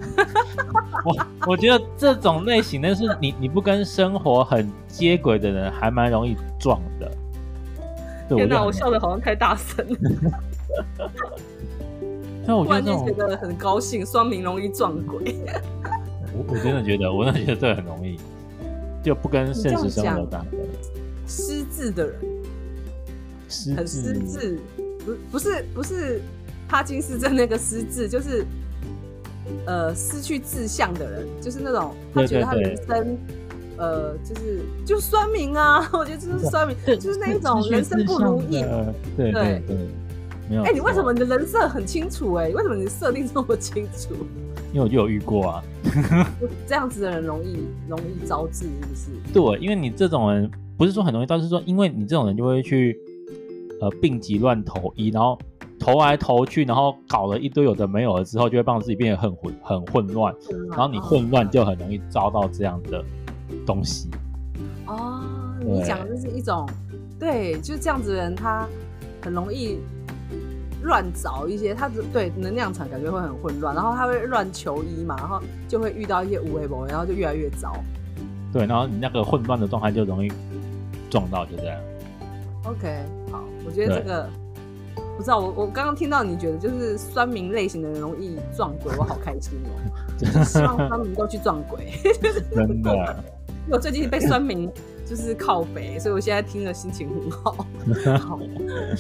[1.05, 7.09] 我我觉得这种类型的是你你不跟生活很接轨的人，还蛮容易撞的。
[8.35, 10.31] 天哪，我笑的好像太大声了。
[12.45, 15.35] 那我突然间觉得很高兴，酸明容易撞鬼。
[16.35, 18.19] 我我真的觉得，我真的觉得这很容易，
[19.03, 20.45] 就不跟现实生活有关。
[21.27, 22.15] 失智的人，
[23.47, 24.59] 失很失智，
[25.05, 26.21] 不不是不是
[26.67, 28.45] 帕金斯症那个失智，就是。
[29.65, 33.17] 呃失去志向的人，就是那种他觉得他人生对对对
[33.75, 38.63] 呃就是就酸民啊， 我觉得这是酸民，就是那一种人生不如意。
[39.17, 39.77] 对对对，
[40.53, 40.63] 没有。
[40.63, 42.45] 哎、欸，你为什么你的人设很清楚、欸？
[42.45, 44.13] 哎，为什么你设定这么清楚？
[44.71, 45.63] 因为我就有遇过啊，
[46.67, 49.33] 这样子的人容易容易招致，是不是？
[49.33, 52.97] 对，因为你这种人不是说很容易招致，是说因为你这种人就会去
[53.81, 55.37] 呃病急乱投医，然后
[55.79, 60.33] 投来投去，然后搞了一堆有的没有了之后，就会让自己变得很混很混乱，
[60.69, 63.03] 然后你混乱就很容易遭到这样的
[63.65, 64.09] 东西。
[64.87, 65.21] 哦，
[65.63, 66.67] 你讲的就是一种
[67.19, 68.67] 对，就是这样子的人，他
[69.21, 69.77] 很容易。
[70.83, 77.73] 乱找一些，他的对能量场感觉会很混乱，然后他会乱求医嘛，然后就会遇到一些无为博，然后就越来越糟。
[78.51, 80.31] 对，然后你那个混乱的状态就容易
[81.09, 81.79] 撞到，就这样。
[82.65, 84.29] OK，好，我觉得这个
[85.17, 91.93] 不知道，我我刚刚听到你觉得就是酸民类型的人容易撞鬼，我好开心哦、 喔，就是希望酸民都去撞鬼。
[92.53, 92.91] 真的，
[93.65, 94.69] 因为我最近被酸民
[95.05, 97.65] 就是靠北，所以我现在听了心情很好。
[98.19, 98.39] 好，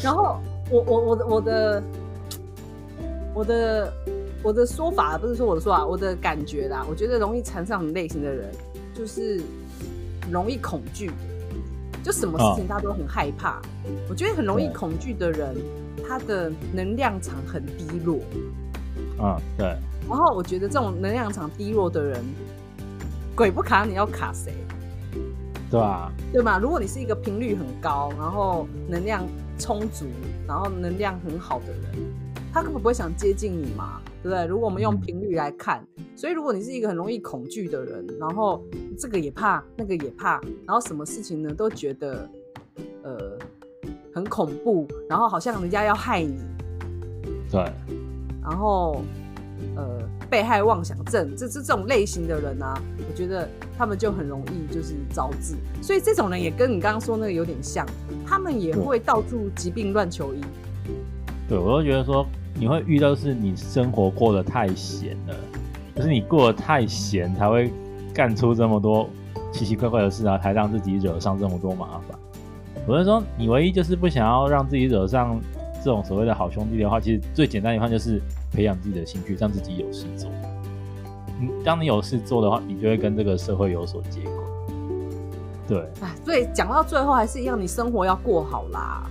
[0.01, 0.39] 然后。
[0.73, 1.83] 我我我的我的
[3.35, 3.93] 我的
[4.41, 6.83] 我的说法不是说我的说法，我的感觉啦。
[6.89, 8.51] 我觉得容易缠上你类型的人，
[8.91, 9.39] 就是
[10.31, 11.11] 容易恐惧，
[12.03, 13.59] 就什么事情他都很害怕。
[13.59, 13.61] 哦、
[14.09, 15.55] 我觉得很容易恐惧的人，
[16.07, 18.17] 他的能量场很低落。
[18.95, 19.67] 嗯、哦，对。
[20.09, 22.19] 然后我觉得这种能量场低落的人，
[23.35, 24.51] 鬼不卡你要卡谁？
[25.69, 26.57] 对啊，对吧？
[26.57, 29.23] 如果你是一个频率很高，然后能量。
[29.63, 30.05] 充足，
[30.45, 31.83] 然后能量很好的人，
[32.51, 34.45] 他根本不会想接近你嘛，对不对？
[34.45, 35.87] 如果我们用频率来看，
[36.17, 38.61] 所以如果你是一个很容易恐惧的人，然后
[38.99, 42.29] 这个也怕，那个也怕，然后什么事情呢都觉得
[43.03, 43.39] 呃
[44.13, 46.37] 很恐怖，然后好像人家要害你，
[47.49, 47.61] 对，
[48.41, 49.01] 然后
[49.77, 49.97] 呃
[50.29, 52.73] 被害妄想症，这是这种类型的人啊，
[53.09, 53.47] 我觉得。
[53.75, 57.83] 他们就很容易就是招致，所以这种人也跟你刚刚说那个有点像，
[58.33, 60.41] 他们也会到处疾病乱求医。
[61.47, 62.25] 对，我都觉得说
[62.55, 65.35] 你会遇到是你生活过得太闲了，
[65.95, 67.71] 就是你过得太闲才会
[68.11, 69.07] 干出这么多
[69.51, 72.17] 奇奇怪怪的事啊，才让自己惹上这么多麻烦。
[72.87, 75.39] 我是说，你唯一就是不想要让自己惹上
[75.83, 78.19] 这种所谓的好兄弟的话，其实最简单一方就是
[78.51, 80.27] 培养自己的兴趣，让自己有事做。
[81.63, 84.42] 当你有事做的话，你就会跟这个社会有所接轨。
[85.73, 89.03] 对，哎，所以讲到最后还是一样，你生活要过好啦。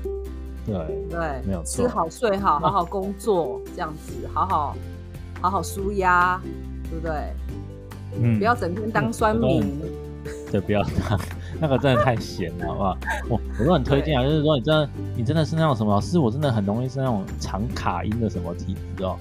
[0.65, 0.75] 对
[1.11, 4.77] 对，没有错，吃好睡好，好好工作，这样子，好好
[5.41, 6.41] 好好舒压，
[6.89, 7.13] 对不对？
[8.21, 9.65] 嗯，不要整天当酸民。
[10.53, 11.19] 对，不要当，
[11.61, 12.97] 那个真的太闲了，好不好？
[13.29, 19.17] 我我都很推荐啊，就是说你真的你真的是那种什么，是我真的很容易是那种常卡音的什么体质哦。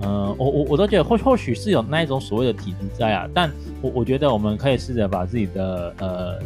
[0.00, 3.48] 嗯，我我我都觉得或或许是有那一种所谓的体质在啊，但
[3.80, 6.38] 我我觉得我们可以试着把自己的呃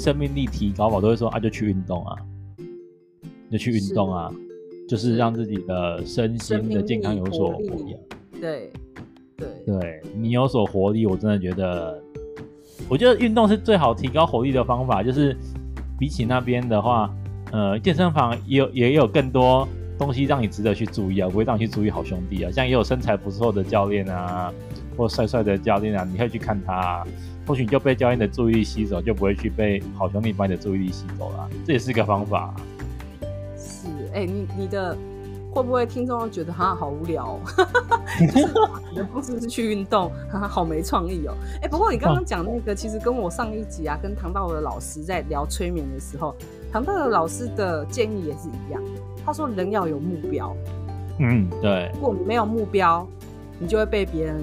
[0.00, 2.16] 生命力提高吧，我都会说啊，就去运动啊，
[3.52, 4.32] 就去运动啊，
[4.88, 8.00] 就是让自己的身心的健康有所不一样。
[8.40, 8.72] 对
[9.36, 12.02] 对对，你有所活力，我真的觉得，
[12.88, 15.36] 我觉得运动是最好提高活力的方法，就是
[15.98, 17.14] 比起那边的话，
[17.52, 19.68] 呃，健身房也有也有更多。
[19.98, 22.50] 东西让你值得去注意啊，不会让你去注意好兄弟啊。
[22.50, 24.50] 像也有身材不错的教练啊，
[24.96, 27.06] 或帅帅的教练啊，你可以去看他啊。
[27.50, 31.50] 或许你就被教练的注意力吸走，就不会去被好兄弟把你的注意力吸走了。
[31.66, 32.54] 这也是一个方法啊。
[33.58, 34.96] 是，哎、欸，你你的
[35.52, 37.40] 会不会听众觉得哈好无聊？
[38.20, 41.34] 你的方式是去运动，哈哈，好没创意哦。
[41.56, 46.32] 哎、欸，不过你刚刚讲那个，其实跟我上一集啊，跟唐道的老师在聊催眠的时候，
[46.72, 48.80] 唐道的老师的建议也是一样。
[49.26, 50.54] 他说：“人要有目标，
[51.18, 51.90] 嗯，对。
[51.94, 53.04] 如果你没有目标，
[53.58, 54.36] 你就会被别人，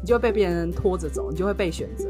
[0.00, 2.08] 你就会被别人拖着走，你就会被选择。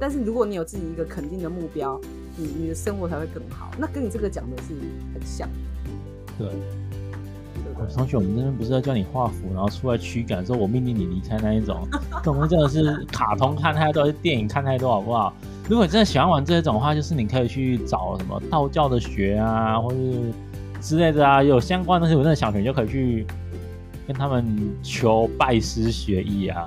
[0.00, 2.00] 但是如果你有自己一个肯定的目标，
[2.36, 3.70] 你你的生活才会更好。
[3.78, 4.74] 那跟你这个讲的是
[5.12, 5.48] 很像。
[6.38, 6.48] 对。
[7.88, 11.86] 上学我们这边不是要叫你画符，然后出来驱赶，说我命令你离开那一种，
[12.22, 15.32] 这种真的是卡通看太多，是电影看太多，好不好？
[15.68, 20.32] 如果你真的喜欢玩这种的话，就是你可以去找什么道教的学啊，或是。”
[20.80, 23.26] 之类的啊，有相关的东西，我真的想学，你就可以去
[24.06, 24.46] 跟他们
[24.82, 26.66] 求拜师学艺啊。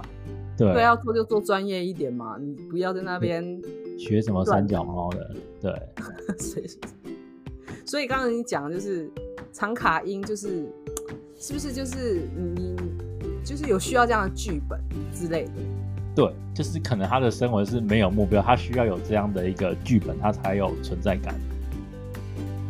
[0.58, 3.62] 对，对，要做就做专业一点嘛，你不要在那边
[3.98, 5.36] 学什么三脚猫的。
[5.62, 5.74] 对，
[6.38, 6.68] 所以
[7.86, 9.10] 所以刚刚你讲的就是
[9.52, 10.66] 长卡音，就是
[11.38, 12.22] 是不是就是
[12.56, 12.76] 你
[13.44, 14.80] 就是有需要这样的剧本
[15.14, 15.52] 之类的？
[16.16, 21.34] 对，就是可能他的生活是没有目标，他需要有这样的一个剧本，他才有存在感。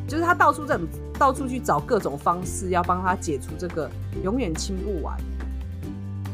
[0.07, 0.79] 就是他到处在。
[1.19, 3.89] 到处去找各种方式，要帮他解除这个
[4.23, 5.15] 永远清不完。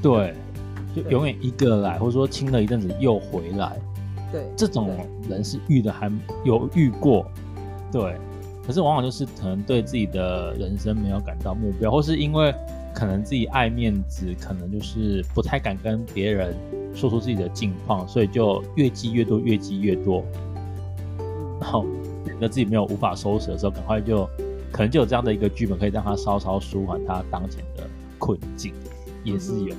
[0.02, 0.34] 对，
[0.96, 3.80] 就永远一个来，或者说亲了一阵子又回来。
[4.32, 4.90] 对，这种
[5.30, 6.12] 人是遇的还
[6.46, 7.26] 有遇过，
[7.92, 8.16] 对。
[8.66, 12.54] 可是往往就是可能对自己的人生没有感到目标，或是因为
[12.94, 16.56] 可能自己爱面子，可能就是不太敢跟别人
[16.94, 20.24] 说出自己的近况，所以就越积越多，越积越多。
[21.60, 21.84] 然后
[22.24, 24.30] 觉得自己没有无法收拾的时候，赶快就
[24.72, 28.72] 可能就有这样的一个剧本，可以让他稍稍舒缓他当前的困境，
[29.24, 29.76] 也是有的。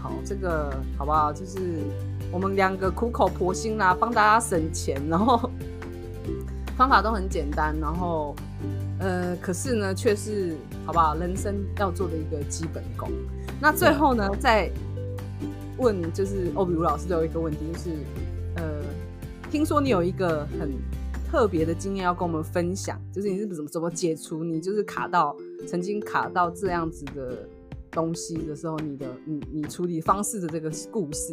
[0.00, 1.32] 好，这个好不好？
[1.32, 1.58] 就是
[2.32, 5.50] 我们两个苦口婆心啦，帮大家省钱，然后
[6.76, 8.34] 方法都很简单，然后
[8.98, 11.14] 呃，可是呢，却是好不好？
[11.16, 13.10] 人生要做的一个基本功。
[13.60, 14.70] 那最后呢，再
[15.78, 17.90] 问就是欧比如老师最后一个问题，就是
[18.56, 18.82] 呃。
[19.50, 20.70] 听说你有一个很
[21.28, 25.36] 特别的经验要跟我们分享，就是你是怎么怎么解除你就是卡到
[25.66, 27.48] 曾经卡到这样子的
[27.90, 31.32] 东西的时候，你的你你处理方式的这个故事。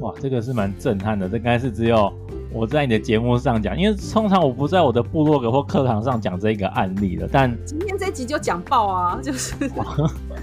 [0.00, 2.12] 哇，这个是蛮震撼的，这应该是只有
[2.52, 7.28] 我在你的节目上讲，因为通常我不在我的部落格或课堂上讲这个案例的。
[7.30, 9.54] 但今天这集就讲爆啊， 就是。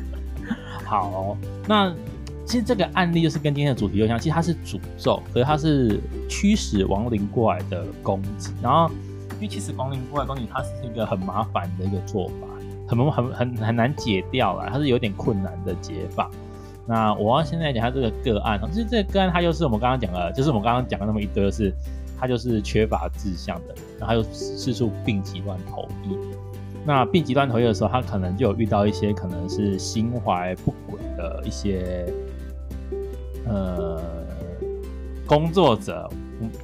[0.86, 1.38] 好，
[1.68, 1.94] 那。
[2.46, 8.52] 其实这个案例就是跟今天的主题有像，其实它是诅咒，可是它是驱使亡灵过来的攻击。
[8.60, 8.90] 然后，
[9.36, 12.48] 因为其实亡灵过来攻击，它是一个很麻烦的一个做法，
[12.90, 16.30] 很很很很难解掉啦，它是有点困难的解法。
[16.88, 21.72] 那我要现在讲它这个个案，其实这个个案它就是我们刚刚讲的，就是我们刚刚讲的那么一堆，就是
[22.20, 26.18] 它就是缺乏志向的，然后又四处病急乱投医。
[26.86, 32.12] 那病急乱投医的时候，他可能就有遇到一些可能是心怀不轨的一些。
[33.48, 34.00] 呃，
[35.26, 36.08] 工作者，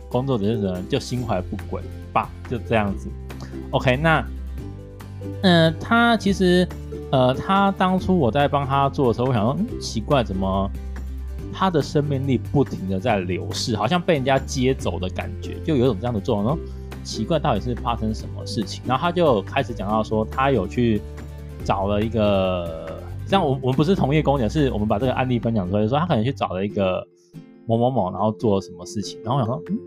[0.08, 0.80] 工作者是什么？
[0.88, 1.82] 就心怀不轨
[2.14, 3.10] 吧，就这样子。
[3.72, 4.24] OK，那，
[5.44, 6.68] 嗯、他其实，
[7.12, 10.70] 呃，他当初我在帮他做的时候，我想说，嗯，奇怪，怎么
[11.54, 16.58] 他的生命力不停的在流逝，好像被人家接走的感觉，就有种这样的状况。
[17.04, 18.82] 奇怪，到底是发生什么事情？
[18.86, 21.02] 然后他就开始讲到说，他有去
[21.64, 23.00] 找了一个。
[23.28, 27.04] 这样，我我们不是同业工点，是我们把这个案例分享出来，就说他可能去找了一个
[27.66, 29.80] 某某某，然后做了什么事情，然后我想说，嗯，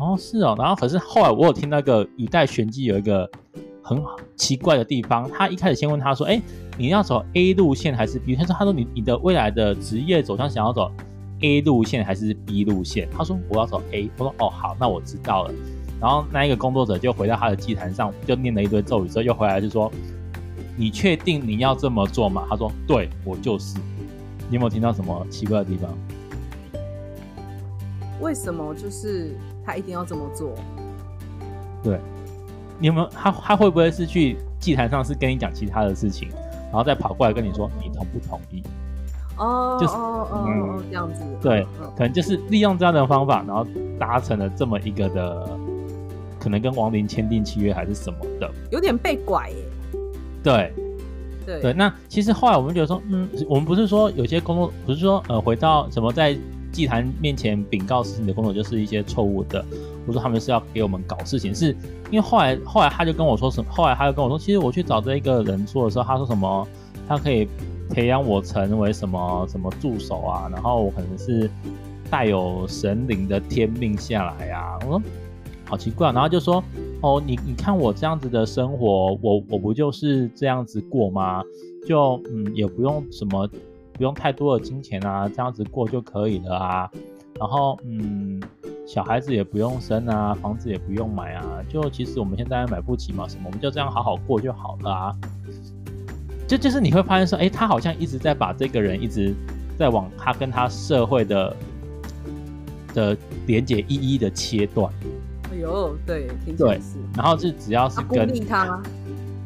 [0.00, 3.30] 哦，是哦，然后可是后来我有听那个语带玄机，有一个
[3.86, 4.02] 很
[4.34, 6.42] 奇怪的地方，他一开始先问他说，哎，
[6.76, 8.34] 你要走 A 路线还是 B？
[8.34, 10.90] 他说，他说你你的未来的职业走向想要走
[11.42, 13.08] A 路线还是 B 路线？
[13.16, 14.10] 他说我要走 A。
[14.18, 15.54] 我说哦好，那我知道了。
[16.00, 19.90] 然后那一个工作者就回到他的祭坛上，就念了一堆咒语之后，又回来就说。
[20.78, 22.44] 你确定你要这么做吗？
[22.50, 23.78] 他说：“对，我就是。”
[24.50, 25.90] 你有没有听到什么奇怪的地方？
[28.20, 29.34] 为什么就是
[29.64, 30.52] 他一定要这么做？
[31.82, 31.98] 对，
[32.78, 36.28] 你有没有他他会不会是去祭坛上是跟你讲其他的事情，
[36.70, 38.62] 然后再跑过来跟你说你同不同意？
[39.38, 41.22] 哦，就是哦哦哦这样子。
[41.42, 41.66] 对，
[41.96, 43.66] 可能就是利用这样的方法，然后
[43.98, 45.58] 达成了这么一个的，
[46.40, 49.56] 可能跟亡灵签订契约还是什么的，有点被拐耶。
[50.42, 50.72] 对，
[51.44, 56.34] 对对，那其实后来我们觉得说，嗯，我们不是说有些工作，不是说呃，回到什么在
[56.72, 59.64] 祭坛面前禀告事情的工作就是一些错误的，
[60.06, 61.76] 不是他们是要给我们搞事情，是
[62.10, 66.66] 因为后来后来他就跟我说什么，后来他就跟我说，其实我去找这一个人做的时候，他说什么，
[67.08, 67.48] 他可以
[67.90, 71.50] 培养我成为什么什么助手啊，然后我可能是
[72.08, 75.02] 带有神灵的天命下来啊，我说。
[75.68, 76.62] 好奇怪，然后就说，
[77.00, 81.42] 哦，你你看我这样子的生活，我我不就是这样子过吗？
[81.84, 83.48] 就嗯，也不用什么，
[83.94, 86.88] 不用太多的金钱啊，这样子过就可以了啊。
[87.38, 88.42] 然后嗯，
[88.86, 91.44] 小孩子也不用生啊，房子也不用买啊。
[91.68, 95.14] 就其实我们现在买不起嘛，什么，我们就这样好好过就好了啊。
[96.46, 99.34] 就就是你会发现说，哎，他好像一直在把这个人一直
[99.76, 101.56] 在往他跟他社会的
[102.94, 103.16] 的
[103.46, 104.92] 连接一一的切断。
[105.52, 106.98] 哎呦对，听起来是。
[107.16, 108.80] 然后就只要是跟他，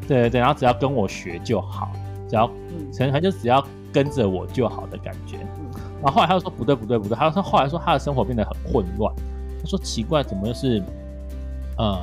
[0.06, 1.90] 对对对，然后只要跟我学就好，
[2.28, 5.38] 只要嗯，成他就只要跟着我就好的感觉。
[6.02, 9.14] 然后后来他又说不对不对不对，他说后来说他的生活变得很混乱。
[9.60, 10.82] 他说奇怪，怎么又是
[11.76, 11.98] 呃，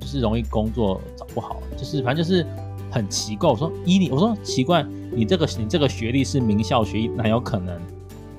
[0.00, 2.46] 就是容易工作找不好，就是反正就是
[2.90, 3.50] 很奇怪。
[3.50, 4.82] 我说依你，我说奇怪，
[5.12, 7.78] 你这个你这个学历是名校学历，哪有可能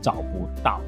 [0.02, 0.82] 找不到？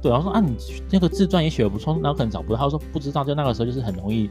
[0.00, 0.56] 对，然后说啊，你
[0.90, 2.58] 那个自传也写的不错，那可能找不到。
[2.58, 4.30] 他说不知道，就那个时候就是很容易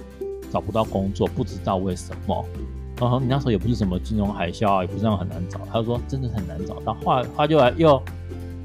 [0.51, 2.45] 找不到工作，不知道为什么。
[2.97, 5.59] 然后你那时候也不是什么金融海啸啊，也不是那种很难找。
[5.69, 6.93] 他就说真的很难找到。
[7.03, 8.01] 后来他就来又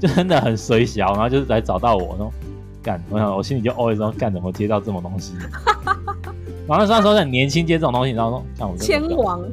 [0.01, 2.33] 就真的很水小，然后就是来找到我，说
[2.81, 5.35] 干，我想我心里就 always 说干，怎么接到这种东西？
[6.67, 9.43] 然后那时候很年轻接这种东西，然后说像我千王，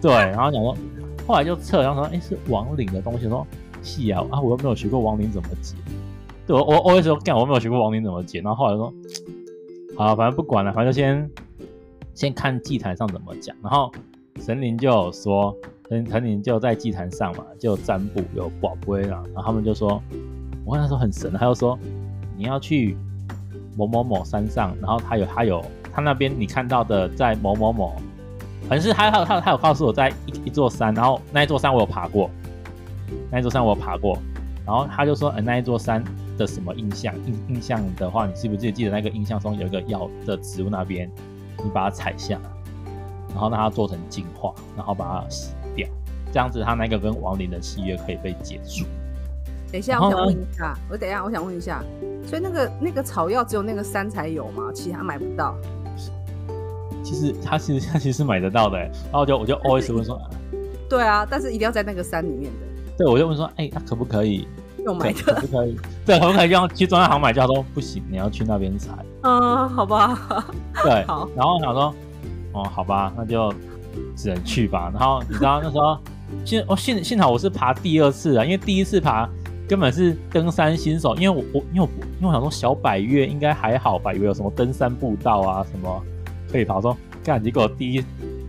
[0.00, 0.74] 对，然后讲说
[1.26, 3.28] 后来就测，然后说，哎，是亡灵的东西。
[3.28, 3.46] 说，
[3.82, 5.74] 是啊，啊，我又没有学过亡灵怎么解。
[6.46, 8.40] 对，我我我会说，干，我没有学过亡灵怎么解。
[8.40, 8.92] 然后后来说，
[9.96, 11.30] 好，反正不管了，反正就先
[12.14, 13.54] 先看祭坛上怎么讲。
[13.62, 13.92] 然后
[14.40, 15.54] 神灵就有说，
[15.94, 19.22] 神神灵就在祭坛上嘛，就占卜有宝贝啦。
[19.34, 20.02] 然后他们就说，
[20.64, 21.78] 我跟他说很神，他就说，
[22.36, 22.96] 你要去
[23.76, 27.94] 某某某山上，然后他有他有他那边你看到的在某某某。
[28.66, 32.30] 反正是他，他，他，他有告诉我在一一座山，然后那一座山我有爬过，
[33.30, 34.16] 那一座山我有爬过，
[34.64, 36.02] 然后他就说，呃，那一座山
[36.38, 37.14] 的什么印象？
[37.26, 41.10] 印印象的话，你记不记得记得那个印象中有一个药的植物那边，
[41.62, 42.40] 你把它采下，
[43.28, 45.26] 然后让它做成净化，然后把它，
[46.34, 48.84] 这样子他那个跟亡灵的契约可以被解除。
[49.70, 51.80] 等一下，我想问一下，我等一下我想问一下，
[52.26, 54.72] 所以那个那个草药只有那个山才有吗？
[54.74, 55.54] 其他买不到？
[57.04, 60.20] 其实他其实他其实是买得到的，然后我就我就 always 问说，
[60.90, 62.66] 对啊，但是一定要在那个山里面的。
[62.98, 64.48] 对，我就问说，哎，那可不可以
[64.84, 65.34] 用买的？
[65.34, 65.76] 可不可以？
[66.04, 67.32] 对，可不可以用去中央行买？
[67.32, 68.90] 他说不行，你要去那边采。
[69.22, 70.18] 嗯，好吧。
[70.82, 71.28] 对，好。
[71.36, 71.94] 然后我想说，
[72.54, 73.54] 哦，好吧，那就
[74.16, 74.90] 只能去吧。
[74.92, 75.96] 然后你知道那时候
[76.44, 79.28] 幸哦幸幸好我是爬第二次啊，因为第一次爬
[79.68, 81.88] 根本是登山新手，因为我我因为我
[82.20, 86.02] 因为我想说小百岳应该还好吧，以为有什么登山步道啊什么。
[86.50, 88.04] 可以爬说干，结果第一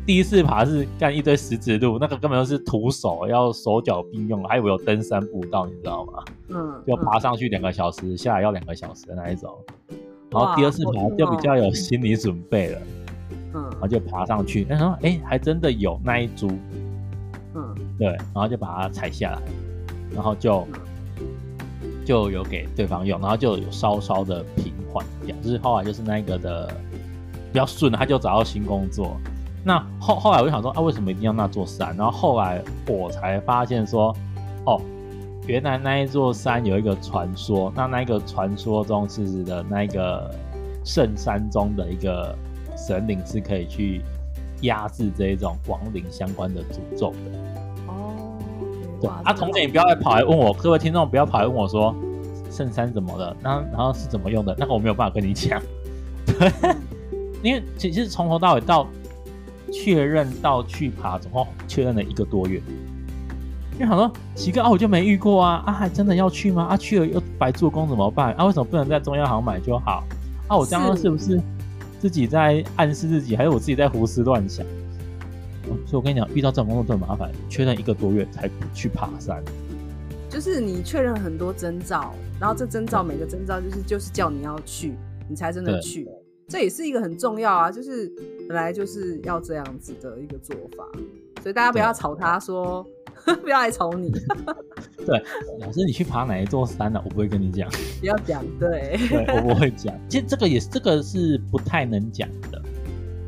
[0.05, 6.23] 第一次爬是干一堆石子路，那个根本就是徒手，要手脚并用，还以为有登山步道，你知道吗？
[6.49, 9.49] 嗯，就爬上去两个小时，嗯、下来要两个小时的那一种。
[10.29, 12.81] 然后第二次爬就比较有心理准备了，
[13.55, 16.84] 嗯，然后就爬上去，那时候哎，还真的有那一株，嗯，
[17.97, 19.41] 对，然后就把它采下来，
[20.13, 20.67] 然后就
[22.05, 26.71] 就有给对方用，然后就有稍稍的平缓掉，就是后来就是那个的。
[27.53, 29.15] 比较顺，他就找到新工作。
[29.63, 31.95] 那后后来我就想说啊，为什么一定要那座山？
[31.95, 34.13] 然后后来我才发现说，
[34.65, 34.81] 哦，
[35.47, 37.71] 原来那一座山有一个传说。
[37.73, 40.29] 那那个传说中是指的那个
[40.83, 42.37] 圣山中的一个
[42.75, 44.01] 神灵是可以去
[44.63, 47.64] 压制这一种亡灵相关的诅咒的。
[49.23, 51.95] 啊，童姐，你不要再跑来问我，各位听众不要跑来问我说
[52.49, 54.55] 圣山怎么了，那然后是怎么用的？
[54.57, 55.61] 那个我没有办法跟你讲。
[56.25, 56.51] 对。
[57.43, 58.87] 因为其实从头到尾到
[59.71, 62.59] 确认到去爬，总共确认了一个多月。
[63.73, 66.63] 因为好多奇怪啊，我就没遇过啊啊，还真的要去吗？
[66.63, 68.33] 啊，去了又白做工怎么办？
[68.33, 70.03] 啊，为什么不能在中央行买就好？
[70.47, 71.39] 啊，我这样是不是
[71.99, 74.65] 自己在暗示自己，还是我自己在胡思乱想？
[75.85, 79.43] 所以我跟你讲，遇到这种工作最麻烦，确认一个多月才去爬山。
[80.29, 84.93] 就是你确认很多征兆，然后这征兆每个征兆就是就是叫你要去，
[85.29, 86.07] 你才真的去。
[86.47, 88.11] 这也是一个很重要啊，就是
[88.47, 90.85] 本来就是要这样子的一个做法，
[91.41, 92.85] 所以大家不要吵他说，
[93.41, 94.11] 不要来吵你。
[95.05, 95.23] 对，
[95.59, 96.99] 老师，你去爬哪一座山呢？
[96.99, 97.03] 啊？
[97.05, 97.69] 我不会跟你讲。
[97.99, 99.93] 不要讲，对，对我不会讲。
[100.09, 102.61] 其实这个也是，这个是不太能讲的，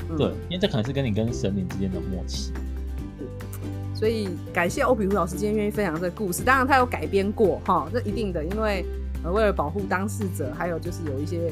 [0.10, 2.52] 嗯、对，因为这可能是跟你跟神灵之间的默契。
[3.94, 8.86] 所以感谢欧比乌老师今天愿意分享这个故事，当然他有改编过哈，这一定的，因为
[9.24, 11.52] 呃为了保护当事者，还有就是有一些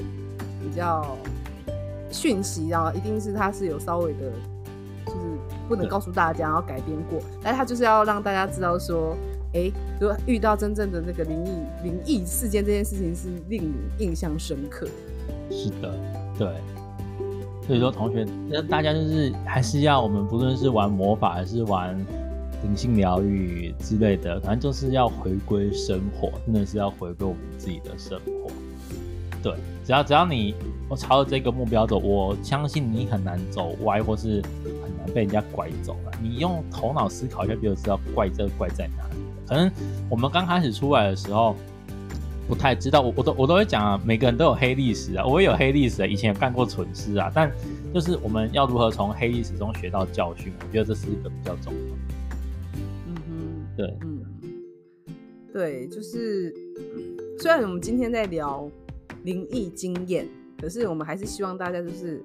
[0.61, 1.17] 比较。
[2.11, 4.31] 讯息啊，一定是他是有稍微的，
[5.05, 5.17] 就是
[5.67, 9.17] 不能告诉大家，然后改编过，但他就是要让大家知道说，
[9.53, 11.49] 哎、欸，如果遇到真正的那个灵异
[11.83, 14.87] 灵异事件，这件事情是令你印象深刻。
[15.51, 15.93] 是的，
[16.39, 16.47] 对。
[17.67, 21.97] 所以说，同学，那大家就是还是要我们不论是玩魔法还是玩
[22.63, 28.51] 灵性疗愈之类的，反正就是要回归生活，真的是要回归我们自己的生活。
[29.41, 29.53] 对，
[29.83, 30.53] 只要只要你。
[30.87, 36.11] 我朝着这个目标走，我相信你很难走歪，或是很难被人家拐走了。
[36.21, 39.15] 你用头脑思考一下，就知道怪这个怪在哪里。
[39.47, 39.71] 可能
[40.11, 41.55] 我们刚开始出来的时候
[42.47, 47.31] 不太知道，我我都我都会讲啊，每个人都有黑历史啊，我也有黑历史啊，以前有干过蠢事啊。
[47.33, 47.51] 但
[47.93, 51.97] 就是我们要如何从黑历史中学到教训，我觉得这是一个比较重要的。
[53.07, 54.25] 嗯哼，对，嗯，
[55.53, 56.53] 对，就是
[57.39, 58.69] 虽然我们今天在聊
[59.23, 60.27] 灵异经验。
[60.57, 62.23] 可是我们还是希望大家就是，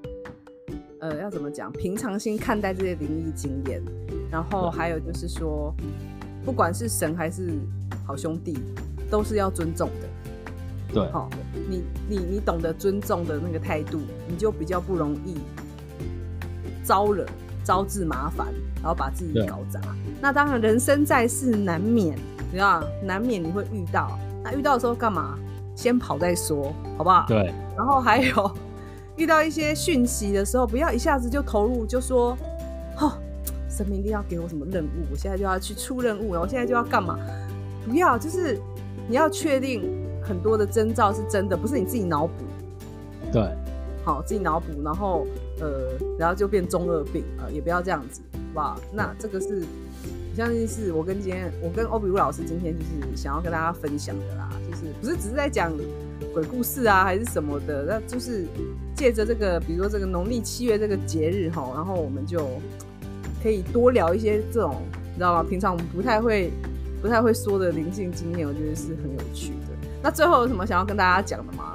[1.01, 3.83] 呃，要怎么讲，平常心看待这些灵异经验，
[4.31, 5.75] 然后还有就是说，
[6.45, 7.59] 不管是神还是
[8.07, 8.57] 好兄弟，
[9.11, 10.08] 都是要尊重的。
[10.94, 11.28] 对，好，
[11.68, 15.38] 你你你懂得尊重的那个态度，你就比较不容易
[16.84, 17.26] 招惹、
[17.62, 19.80] 招致麻烦，然后把自己搞砸。
[20.20, 22.16] 那当然，人生在世难免，
[22.50, 24.18] 你知道，难免你会遇到。
[24.42, 25.38] 那遇到的时候干嘛？
[25.76, 27.24] 先跑再说，好不好？
[27.28, 27.54] 对。
[27.76, 28.56] 然后还有
[29.16, 32.36] 遇到一些讯息的时候，不要一下子就投入，就说，
[32.98, 33.12] 哦，
[33.68, 37.16] 神明一定要给我什么任务，我现在就要去出任务，然后我现在就要干嘛？
[37.86, 38.58] 不要，就是
[39.11, 39.82] 你要确定
[40.22, 42.44] 很多的征兆是真的，不是你自己脑补。
[43.32, 43.42] 对，
[44.04, 45.26] 好，自己脑补，然后
[45.58, 48.80] 呃，然后就变中二病啊、呃，也不要这样子，好不好？
[48.92, 49.64] 那这个是，
[50.30, 55.72] 我相信是我跟今天我跟欧比乌老师今天就是想要跟大家分享的啦，就是不是只是在讲
[56.32, 58.46] 鬼故事啊，还是什么的，那就是
[58.94, 62.46] 借着这个，比如说这个农历七月这个节日哈，然后我们就
[63.42, 64.76] 可以多聊一些这种，
[65.08, 65.42] 你知道吗？
[65.42, 66.52] 平常我们不太会
[67.01, 69.66] 不太会说的灵性经验，我觉得是很有趣的。
[70.03, 71.72] 那最后有什么想要跟大家讲的吗？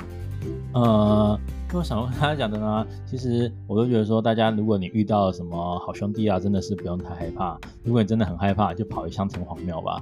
[0.73, 1.39] 呃，
[1.73, 7.57] 我想跟大家讲的呢，其实我都觉得说，大家如果你遇到什么好兄弟啊，真的是不用太害怕。
[7.84, 10.01] 如果你真的很害怕，就跑一趟城隍庙吧，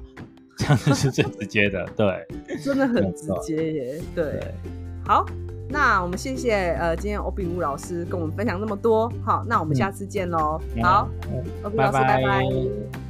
[0.57, 1.88] 这样子是最直接的。
[1.95, 2.28] 对，
[2.63, 4.01] 真的很直接耶。
[4.15, 4.53] 对，对
[5.05, 5.26] 好，
[5.69, 9.11] 那我们谢谢呃，今天欧比乌老师跟我们分享那么多。
[9.24, 10.59] 好，那我们下次见喽。
[10.76, 11.07] 嗯、好，
[11.63, 12.21] 欧比老师，拜拜。
[12.21, 13.03] 拜拜。